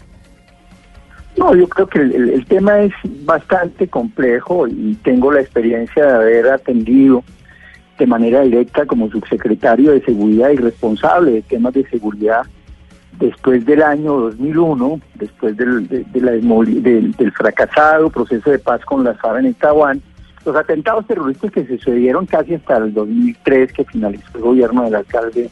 [1.35, 2.93] No, yo creo que el, el- el tema es
[3.25, 7.23] bastante complejo y tengo la experiencia de haber atendido
[7.97, 12.43] de manera directa como subsecretario de Seguridad y responsable de temas de seguridad
[13.19, 19.17] después del año 2001, después del, de- del, del fracasado proceso de paz con las
[19.19, 20.01] FARC en Taiwán,
[20.47, 24.95] los atentados terroristas que se sucedieron casi hasta el 2003 que finalizó el gobierno del
[24.95, 25.49] alcalde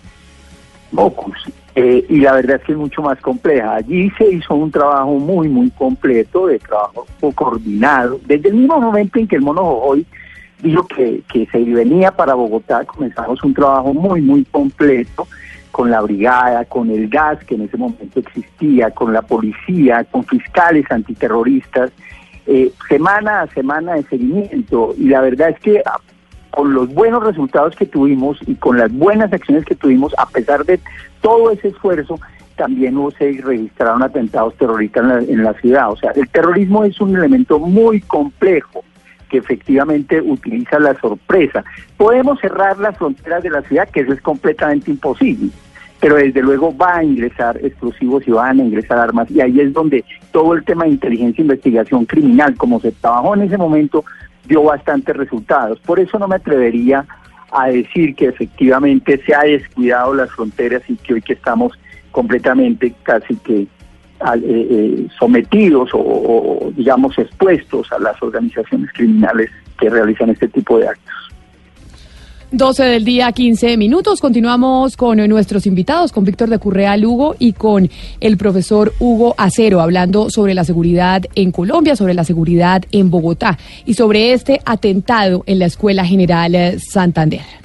[0.91, 1.38] Mocus.
[1.75, 3.75] Eh, y la verdad es que es mucho más compleja.
[3.75, 7.05] Allí se hizo un trabajo muy, muy completo, de trabajo
[7.36, 8.19] coordinado.
[8.25, 10.05] Desde el mismo momento en que el Mono Jojoy
[10.63, 15.27] dijo que, que se venía para Bogotá, comenzamos un trabajo muy, muy completo
[15.71, 20.23] con la brigada, con el gas que en ese momento existía, con la policía, con
[20.23, 21.91] fiscales antiterroristas,
[22.47, 24.93] eh, semana a semana de seguimiento.
[24.97, 25.99] Y la verdad es que ah,
[26.51, 30.65] con los buenos resultados que tuvimos y con las buenas acciones que tuvimos, a pesar
[30.65, 30.79] de
[31.21, 32.19] todo ese esfuerzo,
[32.55, 35.91] también hubo se registraron atentados terroristas en la, en la ciudad.
[35.91, 38.84] O sea, el terrorismo es un elemento muy complejo
[39.29, 41.63] que efectivamente utiliza la sorpresa.
[41.97, 45.49] Podemos cerrar las fronteras de la ciudad, que eso es completamente imposible,
[45.99, 49.73] pero desde luego va a ingresar explosivos y van a ingresar armas, y ahí es
[49.73, 54.03] donde todo el tema de inteligencia e investigación criminal, como se trabajó en ese momento,
[54.47, 55.79] dio bastantes resultados.
[55.79, 57.05] Por eso no me atrevería
[57.51, 61.73] a decir que efectivamente se ha descuidado las fronteras y que hoy que estamos
[62.12, 69.89] completamente casi que eh, eh, sometidos o, o, digamos expuestos a las organizaciones criminales que
[69.89, 71.04] realizan este tipo de actos.
[72.57, 74.21] 12 del día, 15 minutos.
[74.21, 77.89] Continuamos con nuestros invitados, con Víctor de Currea Lugo y con
[78.21, 83.57] el profesor Hugo Acero, hablando sobre la seguridad en Colombia, sobre la seguridad en Bogotá
[83.85, 87.64] y sobre este atentado en la Escuela General eh, Santander.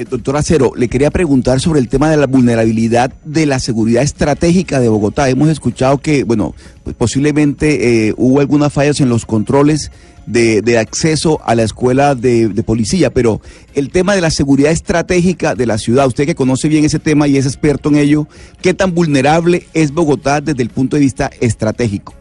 [0.00, 4.02] Eh, doctor Acero, le quería preguntar sobre el tema de la vulnerabilidad de la seguridad
[4.02, 5.28] estratégica de Bogotá.
[5.28, 9.92] Hemos escuchado que, bueno, pues posiblemente eh, hubo algunas fallas en los controles
[10.24, 13.42] de, acceso a la escuela de, policía, pero
[13.74, 17.28] el tema de la seguridad estratégica de la ciudad, usted que conoce bien ese tema
[17.28, 18.26] y es experto en ello,
[18.62, 22.19] ¿qué tan vulnerable es Bogotá desde el punto de vista estratégico?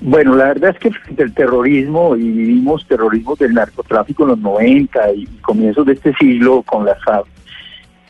[0.00, 4.38] Bueno, la verdad es que frente al terrorismo, y vivimos terrorismo del narcotráfico en los
[4.38, 7.24] 90 y comienzos de este siglo con la FAB,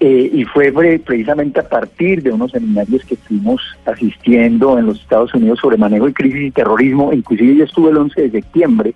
[0.01, 5.33] eh, y fue precisamente a partir de unos seminarios que estuvimos asistiendo en los Estados
[5.33, 8.95] Unidos sobre manejo de crisis y terrorismo, inclusive yo estuve el 11 de septiembre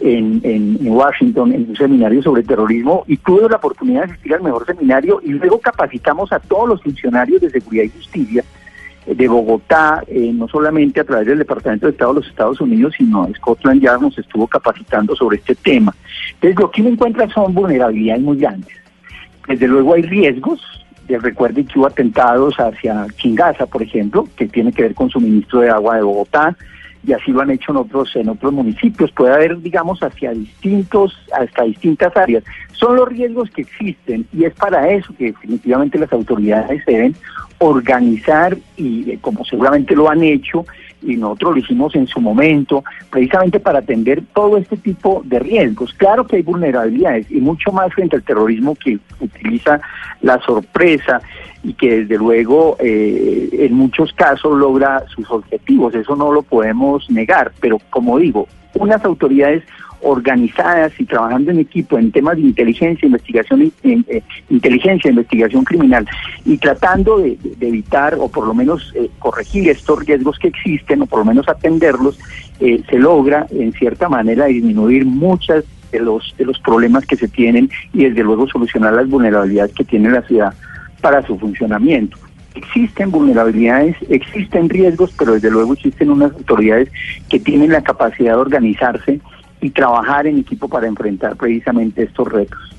[0.00, 4.42] en, en, Washington en un seminario sobre terrorismo y tuve la oportunidad de asistir al
[4.42, 8.44] mejor seminario y luego capacitamos a todos los funcionarios de seguridad y justicia
[9.06, 12.94] de Bogotá, eh, no solamente a través del Departamento de Estado de los Estados Unidos,
[12.96, 15.94] sino Scotland Yard nos estuvo capacitando sobre este tema.
[16.34, 18.74] Entonces, lo que uno encuentra son vulnerabilidades muy grandes.
[19.46, 20.60] Desde luego hay riesgos,
[21.06, 25.60] de, recuerden que hubo atentados hacia Chingaza, por ejemplo, que tiene que ver con suministro
[25.60, 26.56] de agua de Bogotá,
[27.06, 29.10] y así lo han hecho en otros en otros municipios.
[29.12, 32.44] Puede haber, digamos, hacia distintos, hasta distintas áreas.
[32.72, 37.14] Son los riesgos que existen y es para eso que definitivamente las autoridades deben
[37.58, 40.66] organizar y eh, como seguramente lo han hecho
[41.02, 45.92] y nosotros lo hicimos en su momento, precisamente para atender todo este tipo de riesgos.
[45.94, 49.80] Claro que hay vulnerabilidades y mucho más frente al terrorismo que utiliza
[50.22, 51.20] la sorpresa
[51.64, 57.10] y que desde luego eh, en muchos casos logra sus objetivos, eso no lo podemos
[57.10, 59.64] negar, pero como digo, unas autoridades
[60.04, 66.06] organizadas y trabajando en equipo en temas de inteligencia, investigación, eh, inteligencia, investigación criminal
[66.44, 71.06] y tratando de, evitar o por lo menos eh, corregir estos riesgos que existen o
[71.06, 72.18] por lo menos atenderlos,
[72.60, 77.28] eh, se logra en cierta manera disminuir muchas de los de los problemas que se
[77.28, 80.52] tienen y desde luego solucionar las vulnerabilidades que tiene la ciudad
[81.04, 82.16] para su funcionamiento.
[82.54, 86.90] Existen vulnerabilidades, existen riesgos, pero desde luego existen unas autoridades
[87.28, 89.20] que tienen la capacidad de organizarse
[89.60, 92.73] y trabajar en equipo para enfrentar precisamente estos retos.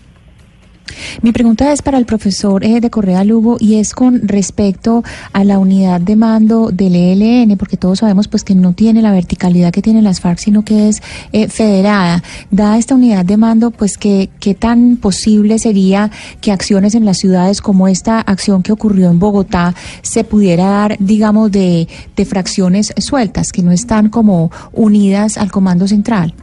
[1.21, 5.43] Mi pregunta es para el profesor eh, de Correa Lugo y es con respecto a
[5.43, 9.71] la unidad de mando del ELN, porque todos sabemos pues que no tiene la verticalidad
[9.71, 11.01] que tienen las FARC, sino que es
[11.31, 12.23] eh, federada.
[12.51, 17.17] Dada esta unidad de mando, pues que qué tan posible sería que acciones en las
[17.17, 22.93] ciudades como esta acción que ocurrió en Bogotá se pudiera dar, digamos, de, de fracciones
[22.97, 26.33] sueltas, que no están como unidas al comando central.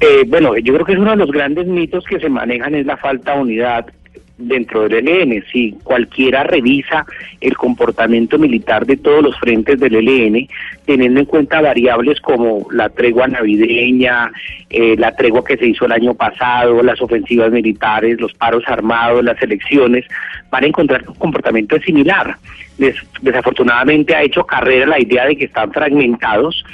[0.00, 2.86] Eh, bueno, yo creo que es uno de los grandes mitos que se manejan es
[2.86, 3.86] la falta de unidad
[4.38, 5.44] dentro del ELN.
[5.52, 7.06] Si cualquiera revisa
[7.40, 10.48] el comportamiento militar de todos los frentes del ELN,
[10.84, 14.30] teniendo en cuenta variables como la tregua navideña,
[14.70, 19.24] eh, la tregua que se hizo el año pasado, las ofensivas militares, los paros armados,
[19.24, 20.04] las elecciones,
[20.50, 22.36] van a encontrar un comportamiento similar.
[23.20, 26.64] desafortunadamente ha hecho carrera la idea de que están fragmentados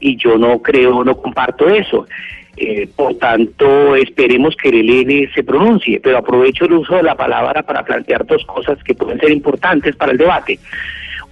[0.00, 2.06] y yo no creo, no comparto eso.
[2.56, 7.14] Eh, por tanto, esperemos que el ELN se pronuncie, pero aprovecho el uso de la
[7.14, 10.58] palabra para plantear dos cosas que pueden ser importantes para el debate.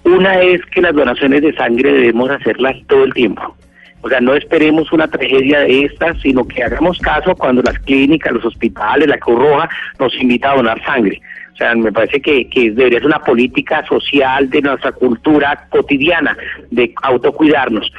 [0.04, 3.54] Una es que las donaciones de sangre debemos hacerlas todo el tiempo.
[4.02, 8.32] O sea, no esperemos una tragedia de estas, sino que hagamos caso cuando las clínicas,
[8.32, 11.20] los hospitales, la Cruz Roja nos invita a donar sangre.
[11.52, 16.34] O sea, me parece que, que debería ser una política social de nuestra cultura cotidiana
[16.70, 17.92] de autocuidarnos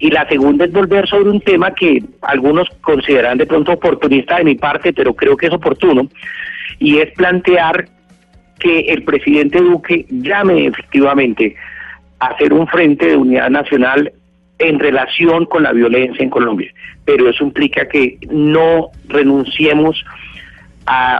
[0.00, 4.44] y la segunda es volver sobre un tema que algunos consideran de pronto oportunista de
[4.44, 6.08] mi parte, pero creo que es oportuno,
[6.78, 7.86] y es plantear
[8.58, 11.54] que el presidente Duque llame efectivamente
[12.18, 14.10] a hacer un frente de unidad nacional
[14.58, 16.72] en relación con la violencia en Colombia,
[17.04, 20.02] pero eso implica que no renunciemos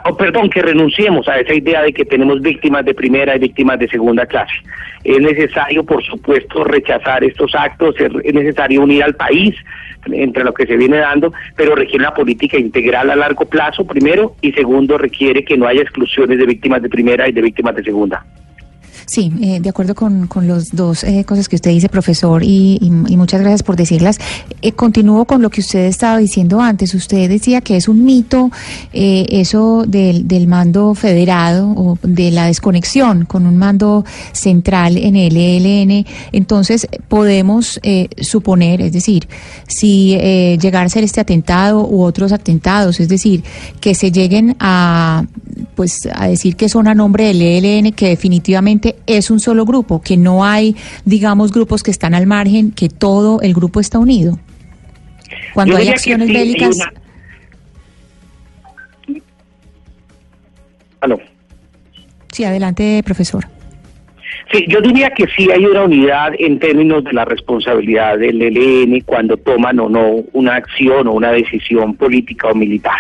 [0.05, 3.79] o perdón, que renunciemos a esa idea de que tenemos víctimas de primera y víctimas
[3.79, 4.55] de segunda clase.
[5.05, 9.55] Es necesario, por supuesto, rechazar estos actos, es necesario unir al país
[10.07, 14.35] entre lo que se viene dando, pero requiere una política integral a largo plazo, primero,
[14.41, 17.85] y segundo, requiere que no haya exclusiones de víctimas de primera y de víctimas de
[17.85, 18.25] segunda.
[19.11, 22.79] Sí, eh, de acuerdo con, con los dos eh, cosas que usted dice, profesor, y,
[23.17, 24.21] muchas gracias por decirlas.
[24.63, 26.95] Eh, continúo con lo que usted estaba diciendo antes.
[26.95, 28.53] Usted decía que es un mito
[28.93, 35.37] eso del, del mando federado o de la desconexión con un mando central en el
[35.37, 36.07] ELN.
[36.31, 37.81] Entonces, podemos
[38.21, 39.27] suponer, es decir,
[39.67, 40.17] si
[40.61, 43.43] llegar a ser este atentado u otros atentados, es decir,
[43.81, 45.25] que se lleguen a
[45.75, 50.01] pues a decir que son a nombre del ELN, que definitivamente es un solo grupo,
[50.03, 54.39] que no hay, digamos, grupos que están al margen, que todo el grupo está unido.
[55.55, 56.79] Cuando hay acciones bélicas...
[61.01, 61.19] Aló.
[62.33, 63.47] Sí, adelante, profesor.
[64.53, 69.01] Sí, yo diría que sí hay una unidad en términos de la responsabilidad del ELN
[69.03, 72.99] cuando toman o no una acción o una decisión política o militar.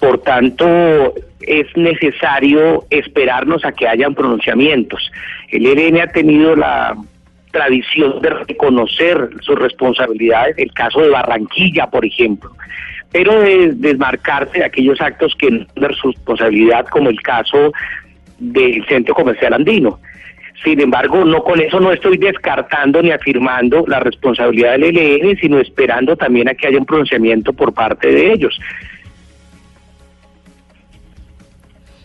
[0.00, 5.10] Por tanto, es necesario esperarnos a que hayan pronunciamientos.
[5.48, 6.96] El ELN ha tenido la
[7.50, 12.50] tradición de reconocer sus responsabilidades, el caso de Barranquilla, por ejemplo,
[13.12, 17.72] pero de desmarcarse de aquellos actos que no son de responsabilidad, como el caso
[18.38, 19.98] del Centro Comercial Andino.
[20.62, 25.58] Sin embargo, no con eso no estoy descartando ni afirmando la responsabilidad del ELN, sino
[25.58, 28.60] esperando también a que haya un pronunciamiento por parte de ellos.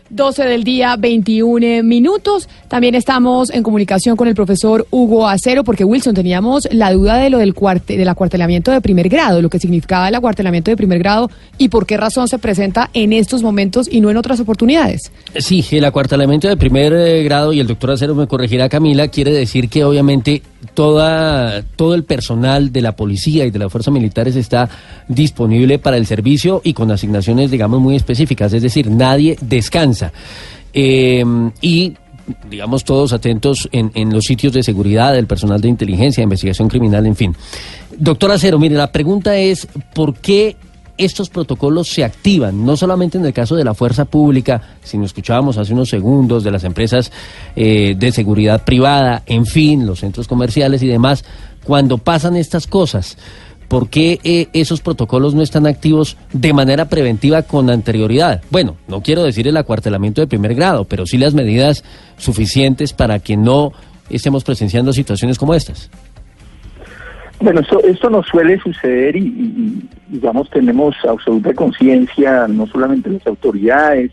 [0.09, 2.47] 12 del día, 21 minutos.
[2.67, 7.29] También estamos en comunicación con el profesor Hugo Acero, porque Wilson, teníamos la duda de
[7.29, 10.99] lo del, cuarte, del acuartelamiento de primer grado, lo que significaba el acuartelamiento de primer
[10.99, 15.11] grado y por qué razón se presenta en estos momentos y no en otras oportunidades.
[15.37, 19.31] Sí, el acuartelamiento de primer eh, grado, y el doctor Acero me corregirá, Camila, quiere
[19.31, 20.41] decir que obviamente
[20.73, 24.69] toda, todo el personal de la policía y de las fuerzas militares está
[25.07, 29.94] disponible para el servicio y con asignaciones, digamos, muy específicas, es decir, nadie descansa.
[30.73, 31.23] Eh,
[31.61, 31.93] y
[32.49, 36.67] digamos, todos atentos en, en, los sitios de seguridad, del personal de inteligencia, de investigación
[36.67, 37.35] criminal, en fin.
[37.97, 40.57] Doctor Acero, mire, la pregunta es, ¿por qué
[40.97, 45.57] estos protocolos se activan, no solamente en el caso de la fuerza pública, sino escuchábamos
[45.57, 47.11] hace unos segundos de las empresas
[47.55, 51.25] eh, de seguridad privada, en fin, los centros comerciales y demás,
[51.63, 53.17] cuando pasan estas cosas.
[53.67, 58.41] ¿Por qué eh, esos protocolos no están activos de manera preventiva con anterioridad?
[58.51, 61.83] Bueno, no quiero decir el acuartelamiento de primer grado, pero sí las medidas
[62.17, 63.71] suficientes para que no
[64.09, 65.89] estemos presenciando situaciones como estas.
[67.39, 73.27] Bueno, esto, esto nos suele suceder y, y digamos, tenemos absoluta conciencia, no solamente las
[73.27, 74.11] autoridades,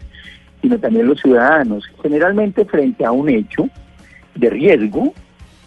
[0.61, 1.84] sino también los ciudadanos.
[2.03, 3.68] Generalmente frente a un hecho
[4.34, 5.12] de riesgo,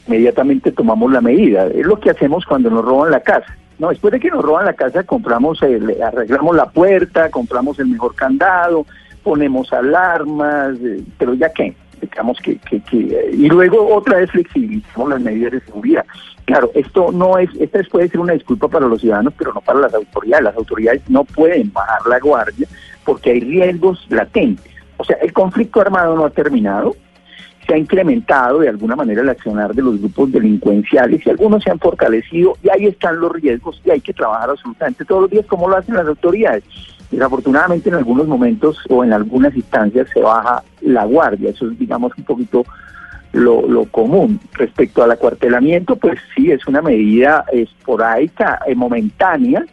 [0.07, 1.67] inmediatamente tomamos la medida.
[1.67, 3.55] Es lo que hacemos cuando nos roban la casa.
[3.80, 7.88] No, después de que nos roban la casa, compramos, el, arreglamos la puerta, compramos el
[7.88, 8.86] mejor candado,
[9.23, 15.09] ponemos alarmas, eh, pero ya qué, digamos que, que, que, y luego otra vez flexibilizamos
[15.09, 16.05] las medidas de seguridad.
[16.45, 19.80] Claro, esto no es, esta puede ser una disculpa para los ciudadanos, pero no para
[19.80, 20.43] las autoridades.
[20.43, 22.67] Las autoridades no pueden bajar la guardia
[23.03, 24.71] porque hay riesgos latentes.
[24.97, 26.95] O sea, el conflicto armado no ha terminado,
[27.66, 31.72] se ha incrementado de alguna manera el accionar de los grupos delincuenciales y algunos se
[31.72, 35.45] han fortalecido y ahí están los riesgos y hay que trabajar absolutamente todos los días
[35.45, 36.63] como lo hacen las autoridades.
[37.11, 42.11] Desafortunadamente en algunos momentos o en algunas instancias se baja la guardia, eso es digamos
[42.18, 42.66] un poquito
[43.32, 44.39] lo, lo común.
[44.53, 49.66] Respecto al acuartelamiento, pues sí, es una medida esporádica, eh, momentánea,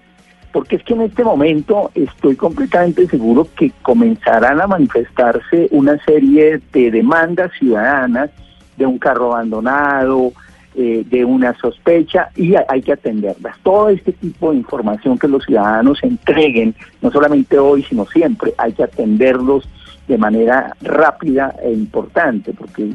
[0.53, 6.61] porque es que en este momento estoy completamente seguro que comenzarán a manifestarse una serie
[6.73, 8.31] de demandas ciudadanas
[8.77, 10.33] de un carro abandonado,
[10.75, 13.57] eh, de una sospecha y hay que atenderlas.
[13.63, 18.73] Todo este tipo de información que los ciudadanos entreguen, no solamente hoy, sino siempre, hay
[18.73, 19.69] que atenderlos
[20.09, 22.93] de manera rápida e importante, porque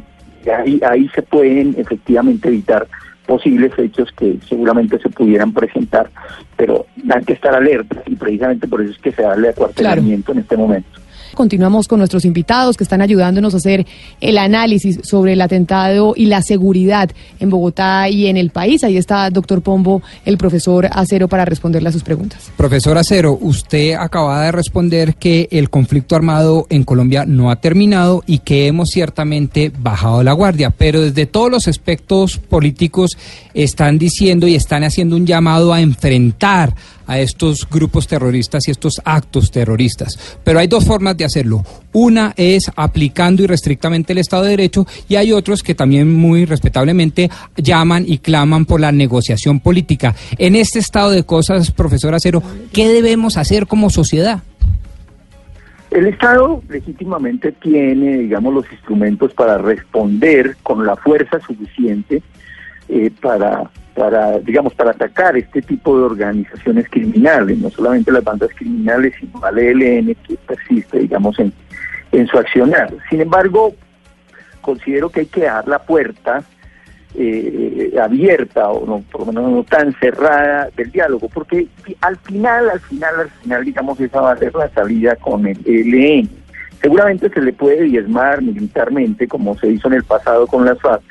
[0.52, 2.88] ahí, ahí se pueden efectivamente evitar
[3.28, 6.10] posibles hechos que seguramente se pudieran presentar,
[6.56, 10.32] pero hay que estar alerta y precisamente por eso es que se da el acuartelamiento
[10.32, 10.40] claro.
[10.40, 11.07] en este momento.
[11.34, 13.86] Continuamos con nuestros invitados que están ayudándonos a hacer
[14.22, 17.10] el análisis sobre el atentado y la seguridad
[17.40, 18.84] en Bogotá y en el país.
[18.84, 22.52] Ahí está, doctor Pombo, el profesor Acero, para responderle a sus preguntas.
[22.56, 28.24] Profesor Acero, usted acaba de responder que el conflicto armado en Colombia no ha terminado
[28.26, 33.12] y que hemos ciertamente bajado la guardia, pero desde todos los aspectos políticos
[33.54, 36.76] están diciendo y están haciendo un llamado a enfrentar
[37.08, 40.40] a estos grupos terroristas y estos actos terroristas.
[40.44, 41.64] Pero hay dos formas de hacerlo.
[41.94, 47.30] Una es aplicando irrestrictamente el Estado de Derecho y hay otros que también muy respetablemente
[47.56, 50.14] llaman y claman por la negociación política.
[50.38, 52.44] En este estado de cosas, profesor Acero,
[52.74, 54.44] ¿qué debemos hacer como sociedad?
[55.90, 62.22] El Estado legítimamente tiene, digamos, los instrumentos para responder con la fuerza suficiente
[62.90, 68.52] eh, para para, digamos, para atacar este tipo de organizaciones criminales, no solamente las bandas
[68.56, 71.52] criminales, sino al ELN que persiste, digamos, en,
[72.12, 72.94] en su accionar.
[73.10, 73.74] Sin embargo,
[74.62, 76.44] considero que hay que dejar la puerta
[77.16, 81.68] eh, abierta o no, por lo menos no tan cerrada del diálogo, porque
[82.02, 85.58] al final, al final, al final, digamos, esa va a ser la salida con el
[85.66, 86.30] ELN.
[86.84, 91.02] Seguramente se le puede diezmar militarmente, como se hizo en el pasado con las FARC,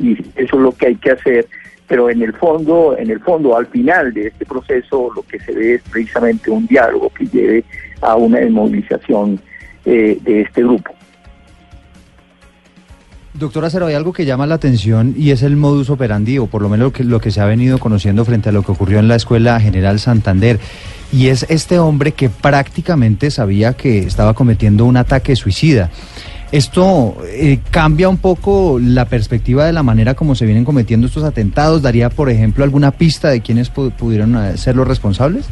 [0.00, 1.46] y eso es lo que hay que hacer
[1.86, 5.52] pero en el fondo, en el fondo, al final de este proceso, lo que se
[5.52, 7.64] ve es precisamente un diálogo que lleve
[8.00, 9.40] a una desmovilización
[9.84, 10.94] eh, de este grupo.
[13.34, 16.62] Doctora Cero, hay algo que llama la atención y es el modus operandi, o por
[16.62, 19.00] lo menos lo que, lo que se ha venido conociendo frente a lo que ocurrió
[19.00, 20.60] en la Escuela General Santander.
[21.12, 25.90] Y es este hombre que prácticamente sabía que estaba cometiendo un ataque suicida.
[26.54, 31.24] ¿Esto eh, cambia un poco la perspectiva de la manera como se vienen cometiendo estos
[31.24, 31.82] atentados?
[31.82, 35.48] ¿Daría, por ejemplo, alguna pista de quiénes pu- pudieron eh, ser los responsables?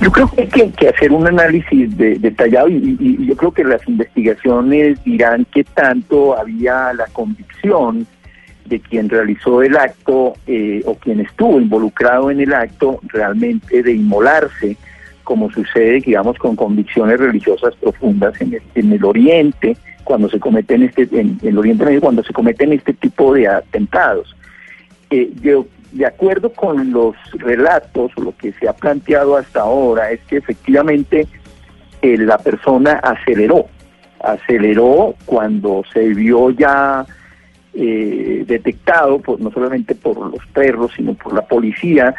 [0.00, 3.52] Yo creo que hay que, que hacer un análisis de- detallado y- y yo creo
[3.52, 8.04] que las investigaciones dirán qué tanto había la convicción
[8.66, 13.92] de quien realizó el acto eh, o quien estuvo involucrado en el acto realmente de
[13.92, 14.76] inmolarse,
[15.28, 20.84] como sucede, digamos, con convicciones religiosas profundas en el, en el Oriente, cuando se cometen
[20.84, 24.34] este, en, el Oriente Medio, cuando se cometen este tipo de atentados.
[25.10, 30.20] Eh, yo, de acuerdo con los relatos lo que se ha planteado hasta ahora, es
[30.20, 31.26] que efectivamente
[32.00, 33.66] eh, la persona aceleró,
[34.20, 37.04] aceleró cuando se vio ya
[37.74, 42.14] eh, detectado, por, no solamente por los perros, sino por la policía,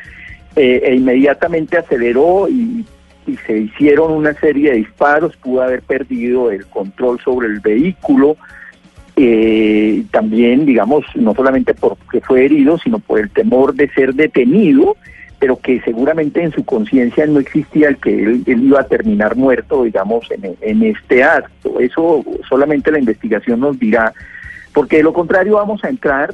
[0.55, 2.85] e inmediatamente aceleró y,
[3.29, 8.37] y se hicieron una serie de disparos, pudo haber perdido el control sobre el vehículo,
[9.15, 14.95] eh, también, digamos, no solamente porque fue herido, sino por el temor de ser detenido,
[15.39, 19.35] pero que seguramente en su conciencia no existía el que él, él iba a terminar
[19.35, 21.79] muerto, digamos, en, en este acto.
[21.79, 24.13] Eso solamente la investigación nos dirá,
[24.73, 26.33] porque de lo contrario vamos a entrar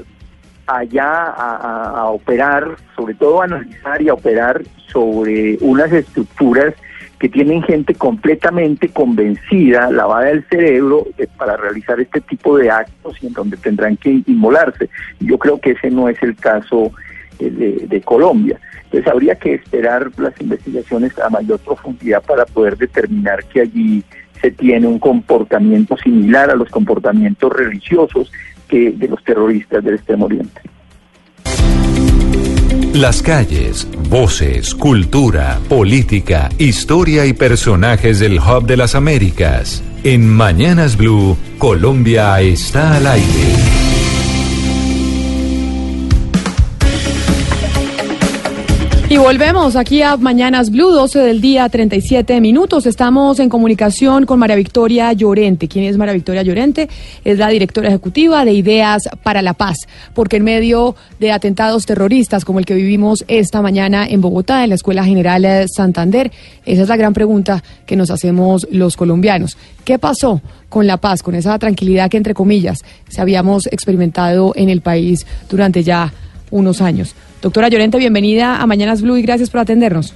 [0.68, 6.74] allá a, operar, sobre todo a analizar y a operar sobre unas estructuras
[7.20, 11.07] que tienen gente completamente convencida, lavada del cerebro,
[11.38, 14.89] para realizar este tipo de actos y en donde tendrán que inmolarse.
[15.20, 16.91] Yo creo que ese no es el caso
[17.39, 18.59] eh, de, de Colombia.
[18.86, 24.03] Entonces habría que esperar las investigaciones a mayor profundidad para poder determinar que allí
[24.41, 28.32] se tiene un comportamiento similar a los comportamientos religiosos
[28.68, 30.61] que de los terroristas del Extremo Oriente.
[32.93, 39.84] Las calles, voces, cultura, política, historia y personajes del Hub de las Américas.
[40.03, 43.85] En Mañanas Blue, Colombia está al aire.
[49.16, 52.86] Y volvemos aquí a Mañanas Blue, 12 del día, 37 minutos.
[52.86, 55.70] Estamos en comunicación con María Victoria Llorente.
[55.70, 56.89] ¿Quién es María Victoria Llorente?
[57.24, 59.78] Es la directora ejecutiva de Ideas para la Paz,
[60.13, 64.72] porque en medio de atentados terroristas como el que vivimos esta mañana en Bogotá, en
[64.72, 66.30] la Escuela General eh, Santander,
[66.66, 69.57] esa es la gran pregunta que nos hacemos los colombianos.
[69.86, 74.68] ¿Qué pasó con la paz, con esa tranquilidad que, entre comillas, se habíamos experimentado en
[74.68, 76.11] el país durante ya
[76.51, 77.16] unos años?
[77.46, 80.16] Doctora Llorente, bienvenida a Mañanas Blue y gracias por atendernos.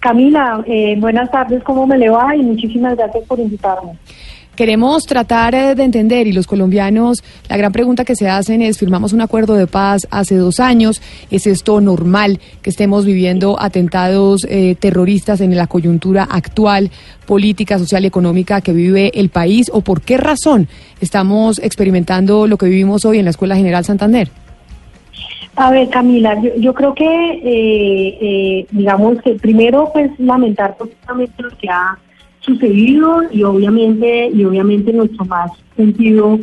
[0.00, 2.34] Camila, eh, buenas tardes, ¿cómo me le va?
[2.34, 3.92] Y muchísimas gracias por invitarme.
[4.56, 8.76] Queremos tratar eh, de entender, y los colombianos, la gran pregunta que se hacen es,
[8.76, 11.00] firmamos un acuerdo de paz hace dos años,
[11.30, 16.90] ¿es esto normal que estemos viviendo atentados eh, terroristas en la coyuntura actual,
[17.24, 19.70] política, social y económica que vive el país?
[19.72, 20.66] ¿O por qué razón
[21.00, 24.28] estamos experimentando lo que vivimos hoy en la Escuela General Santander?
[25.56, 31.42] A ver, Camila, yo, yo creo que, eh, eh, digamos que primero, pues lamentar profundamente
[31.42, 31.98] lo que ha
[32.40, 36.38] sucedido y obviamente, y obviamente nuestro más sentido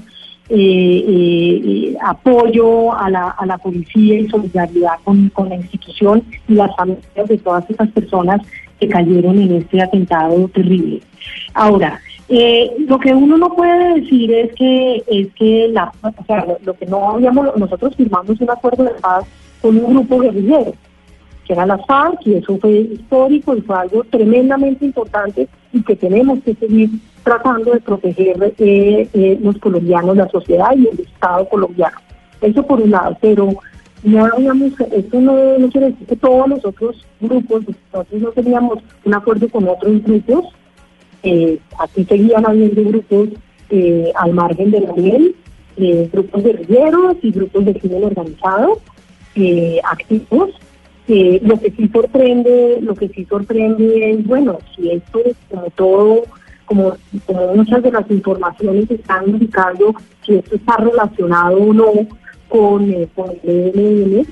[0.49, 6.23] eh, eh, eh, apoyo a la, a la policía y solidaridad con, con la institución
[6.47, 8.41] y las familias de todas estas personas
[8.79, 11.01] que cayeron en este atentado terrible.
[11.53, 16.45] Ahora, eh, lo que uno no puede decir es que es que la, o sea,
[16.63, 19.25] lo, que no habíamos, nosotros firmamos un acuerdo de paz
[19.61, 20.73] con un grupo guerrillero,
[21.45, 25.95] que era la FARC, y eso fue histórico y fue algo tremendamente importante y que
[25.95, 26.89] tenemos que seguir
[27.23, 31.97] tratando de proteger eh, eh, los colombianos, la sociedad y el Estado colombiano.
[32.41, 33.49] Eso por un lado, pero
[34.03, 37.63] no habíamos, esto no, no quiere decir que todos los otros grupos,
[37.93, 40.53] nosotros no teníamos un acuerdo con otros grupos,
[41.23, 43.29] eh, aquí seguían habiendo grupos
[43.69, 45.35] eh, al margen de la ley,
[45.77, 48.79] eh, grupos guerrilleros y grupos de crimen organizado
[49.35, 50.51] eh, activos.
[51.07, 55.69] Eh, lo que sí sorprende, lo que sí sorprende es, bueno, si esto es como
[55.71, 56.23] todo,
[56.65, 56.93] como,
[57.55, 59.93] muchas de las informaciones están indicando
[60.25, 61.91] si esto está relacionado o no
[62.47, 64.27] con, eh, con el ELN,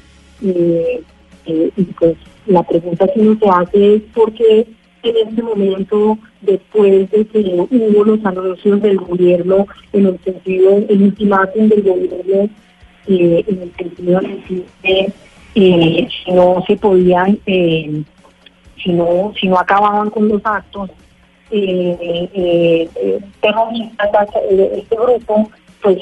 [1.46, 2.16] y pues
[2.46, 4.68] la pregunta que uno se hace es por qué
[5.04, 7.39] en este momento, después de que
[7.70, 12.49] hubo los anuncios del gobierno en el sentido, el ultimátum del gobierno,
[13.08, 15.14] eh, en el sentido de que
[15.56, 18.04] eh, si no se podían, eh,
[18.82, 20.89] si no si no acababan con los actos,
[21.52, 24.10] eh, eh, terroristas,
[24.49, 25.49] este grupo
[25.82, 25.97] pues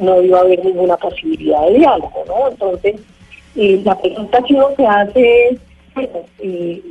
[0.00, 2.48] no iba a haber ninguna posibilidad de diálogo, ¿no?
[2.50, 2.96] Entonces,
[3.54, 5.58] la pregunta que uno se hace
[5.94, 6.82] bueno, eh,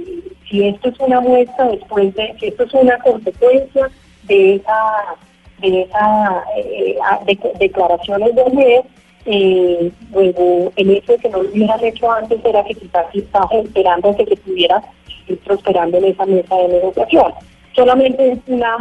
[0.49, 3.89] si esto es una muestra después de, si esto es una consecuencia
[4.24, 5.16] de esa,
[5.60, 8.84] de esa eh, de, declaraciones de ayer,
[9.26, 13.49] eh, luego el hecho de que no lo hubieran hecho antes era que quizás estaba
[13.52, 14.84] esperando que se pudiera
[15.28, 17.34] ir prosperando en esa mesa de negociación.
[17.74, 18.78] Solamente es una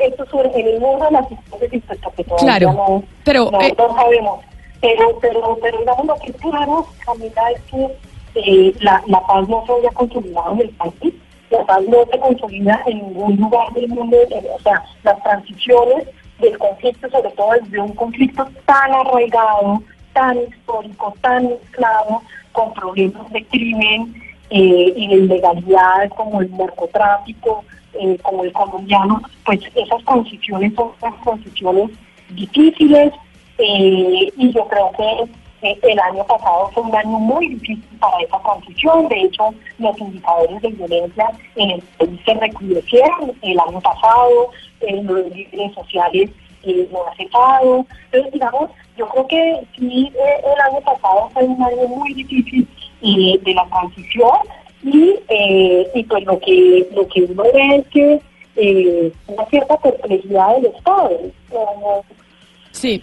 [0.00, 1.82] esto es en el mundo de las hipótesis
[2.16, 4.40] que todavía Claro, no, pero, no, eh, no sabemos.
[4.80, 7.96] Pero, pero, pero digamos lo que claro, Camila, es que
[8.34, 11.14] eh, la, la paz no se había consolidado en el país,
[11.50, 16.08] la paz no se consolida en ningún lugar del mundo, eh, o sea, las transiciones
[16.38, 22.22] del conflicto, sobre todo de un conflicto tan arraigado, tan histórico, tan mezclado,
[22.52, 24.14] con problemas de crimen
[24.50, 27.64] eh, y de ilegalidad como el narcotráfico,
[27.94, 30.92] eh, como el colombiano, pues esas transiciones son
[31.24, 31.90] transiciones
[32.30, 33.12] difíciles
[33.58, 35.32] eh, y yo creo que
[35.62, 39.08] eh, el año pasado fue un año muy difícil para esa transición.
[39.08, 44.50] De hecho, los indicadores de violencia en el país se recrudecieron el año pasado,
[44.80, 46.30] los líderes sociales
[46.90, 47.86] no ha cesado.
[48.06, 52.68] Entonces, digamos, yo creo que sí, el año pasado fue un año muy difícil
[53.00, 54.38] de la transición
[54.82, 58.20] y, eh, y pues lo que, lo que uno ve es que
[58.56, 61.10] eh, una cierta perplejidad del Estado.
[62.72, 63.02] Sí,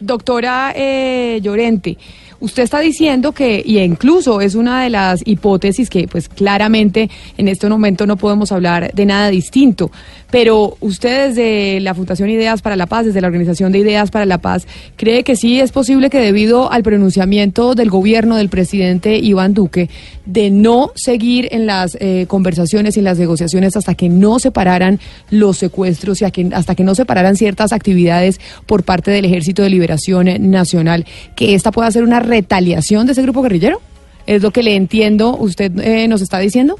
[0.00, 1.96] doctora eh, Llorente.
[2.40, 7.48] Usted está diciendo que, y incluso es una de las hipótesis que pues claramente en
[7.48, 9.90] este momento no podemos hablar de nada distinto,
[10.30, 14.24] pero usted desde la Fundación Ideas para la Paz, desde la Organización de Ideas para
[14.24, 19.18] la Paz, cree que sí es posible que debido al pronunciamiento del gobierno del presidente
[19.18, 19.90] Iván Duque
[20.32, 24.52] de no seguir en las eh, conversaciones y en las negociaciones hasta que no se
[24.52, 25.00] pararan
[25.30, 29.70] los secuestros y hasta que no se pararan ciertas actividades por parte del Ejército de
[29.70, 31.04] Liberación Nacional,
[31.34, 33.80] que esta pueda ser una retaliación de ese grupo guerrillero?
[34.26, 36.76] ¿Es lo que le entiendo usted eh, nos está diciendo?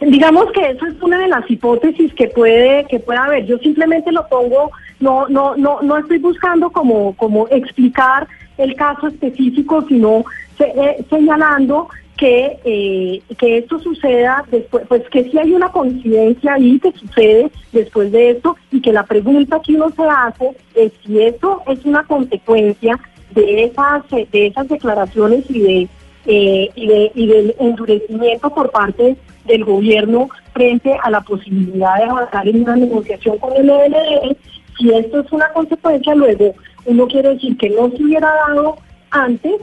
[0.00, 3.46] Digamos que eso es una de las hipótesis que puede que pueda haber.
[3.46, 4.70] Yo simplemente lo pongo,
[5.00, 8.26] no no no no estoy buscando como como explicar
[8.56, 10.24] el caso específico, sino
[10.58, 16.78] eh, señalando que eh, que esto suceda después, pues que si hay una coincidencia ahí
[16.78, 21.20] que sucede después de esto y que la pregunta que uno se hace es si
[21.20, 22.98] eso es una consecuencia
[23.34, 25.88] de esas de esas declaraciones y de
[26.26, 32.04] eh, y de y del endurecimiento por parte del gobierno frente a la posibilidad de
[32.04, 34.36] avanzar en una negociación con el ELN
[34.78, 36.54] si esto es una consecuencia luego
[36.84, 38.76] uno quiere decir que no se hubiera dado
[39.10, 39.54] antes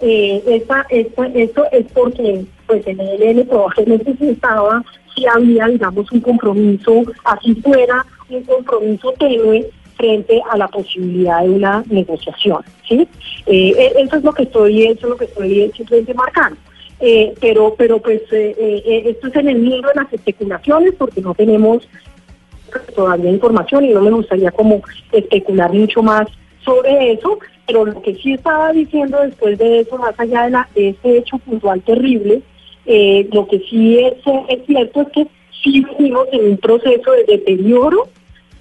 [0.00, 4.84] eh, esta, esta, esto es porque pues el ELN probablemente si estaba
[5.14, 11.50] si había digamos un compromiso así fuera un compromiso tenue frente a la posibilidad de
[11.50, 13.06] una negociación, ¿sí?
[13.46, 16.56] Eh, e, eso es lo que estoy, eso es lo que estoy simplemente marcando.
[17.00, 21.34] Eh, pero, pero pues eh, esto es en el mundo de las especulaciones porque no
[21.34, 21.88] tenemos
[22.94, 24.82] todavía información y no me gustaría como
[25.12, 26.26] especular mucho más
[26.64, 30.68] sobre eso, pero lo que sí estaba diciendo después de eso, más allá de, la,
[30.74, 32.42] de ese hecho puntual terrible,
[33.32, 34.14] lo que sí es,
[34.48, 35.26] es cierto es que
[35.62, 38.08] sí vivimos en un proceso de deterioro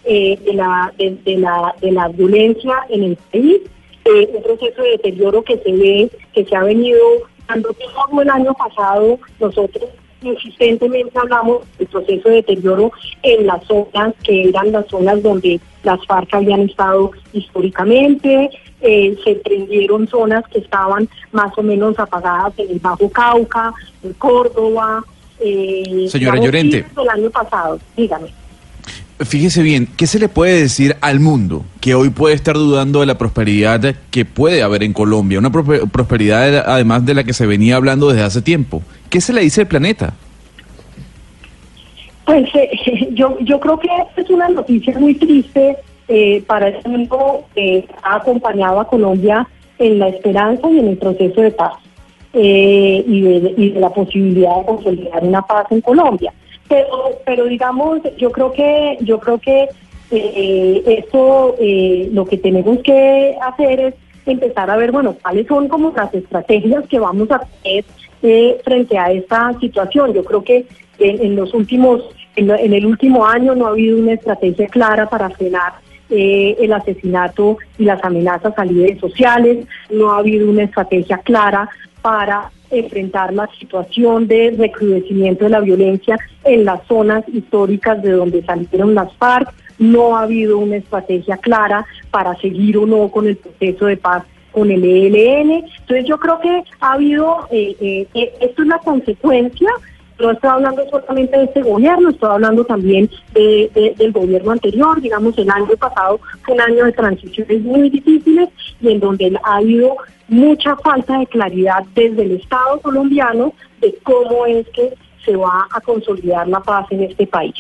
[0.10, 3.60] eh, de, la, de, la, de la violencia en el país,
[4.06, 7.00] eh, un proceso de deterioro que se ve, que se ha venido
[7.48, 9.20] dando todo el año pasado.
[9.40, 9.90] Nosotros
[10.28, 12.92] insistentemente hablamos del proceso de deterioro
[13.24, 18.50] en las zonas que eran las zonas donde las FARC habían estado históricamente,
[18.82, 23.74] eh, se prendieron zonas que estaban más o menos apagadas en el Bajo Cauca,
[24.04, 25.04] en Córdoba.
[26.10, 26.86] Señora Llorente.
[27.02, 28.28] El año pasado, dígame.
[29.20, 33.08] Fíjese bien, ¿qué se le puede decir al mundo que hoy puede estar dudando de
[33.08, 35.40] la prosperidad que puede haber en Colombia?
[35.40, 38.84] Una prosperidad además de la que se venía hablando desde hace tiempo.
[39.10, 40.14] ¿Qué se le dice al planeta?
[42.26, 45.78] Pues eh, yo, yo creo que es una noticia muy triste
[46.08, 49.48] eh, para el mundo que ha acompañado a Colombia
[49.80, 51.74] en la esperanza y en el proceso de paz
[52.34, 56.34] eh, y, de, y de la posibilidad de consolidar una paz en Colombia.
[56.68, 59.70] Pero, pero digamos, yo creo que, yo creo que
[60.12, 63.94] eh, esto eh, lo que tenemos que hacer es
[64.26, 67.86] empezar a ver, bueno, cuáles son como las estrategias que vamos a tener
[68.22, 70.14] eh, frente a esta situación.
[70.14, 70.66] Yo creo que
[71.00, 72.04] en, los últimos,
[72.36, 75.74] en, el último año no ha habido una estrategia clara para frenar
[76.10, 81.70] el asesinato y las amenazas a líderes sociales, no ha habido una estrategia clara
[82.02, 88.44] para enfrentar la situación de recrudecimiento de la violencia en las zonas históricas de donde
[88.44, 93.38] salieron las FARC, no ha habido una estrategia clara para seguir o no con el
[93.38, 94.24] proceso de paz
[94.58, 95.52] con el ELN.
[95.82, 99.70] Entonces yo creo que ha habido, eh, eh, eh, esto es la consecuencia,
[100.20, 105.00] no estoy hablando solamente de este gobierno, estoy hablando también de, de- del gobierno anterior,
[105.00, 108.50] digamos el año pasado fue un año de transiciones muy difíciles
[108.82, 109.96] y en donde ha habido
[110.28, 114.92] mucha falta de claridad desde el Estado colombiano de cómo es que
[115.24, 117.54] se va a consolidar la paz en este país.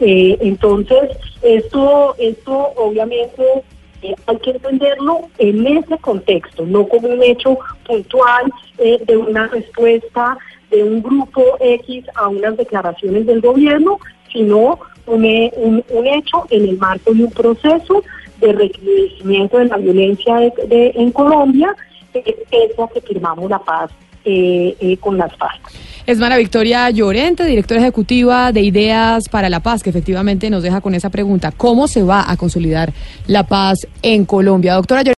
[0.00, 1.10] Eh, entonces,
[1.42, 3.42] esto, esto obviamente
[4.02, 9.46] eh, hay que entenderlo en ese contexto, no como un hecho puntual eh, de una
[9.48, 10.36] respuesta
[10.70, 13.98] de un grupo X a unas declaraciones del gobierno,
[14.32, 18.02] sino un, he- un- un hecho en el marco de un proceso
[18.40, 21.74] de recrudecimiento de la violencia en Colombia,
[22.14, 23.90] eh, pese a que firmamos la paz
[24.24, 25.60] eh, eh, con las FARC.
[26.06, 30.80] Es Mara Victoria Llorente, directora ejecutiva de Ideas para la Paz, que efectivamente nos deja
[30.80, 32.92] con esa pregunta, ¿cómo se va a consolidar
[33.26, 34.74] la paz en Colombia?
[34.74, 35.14] Doctora Llorente.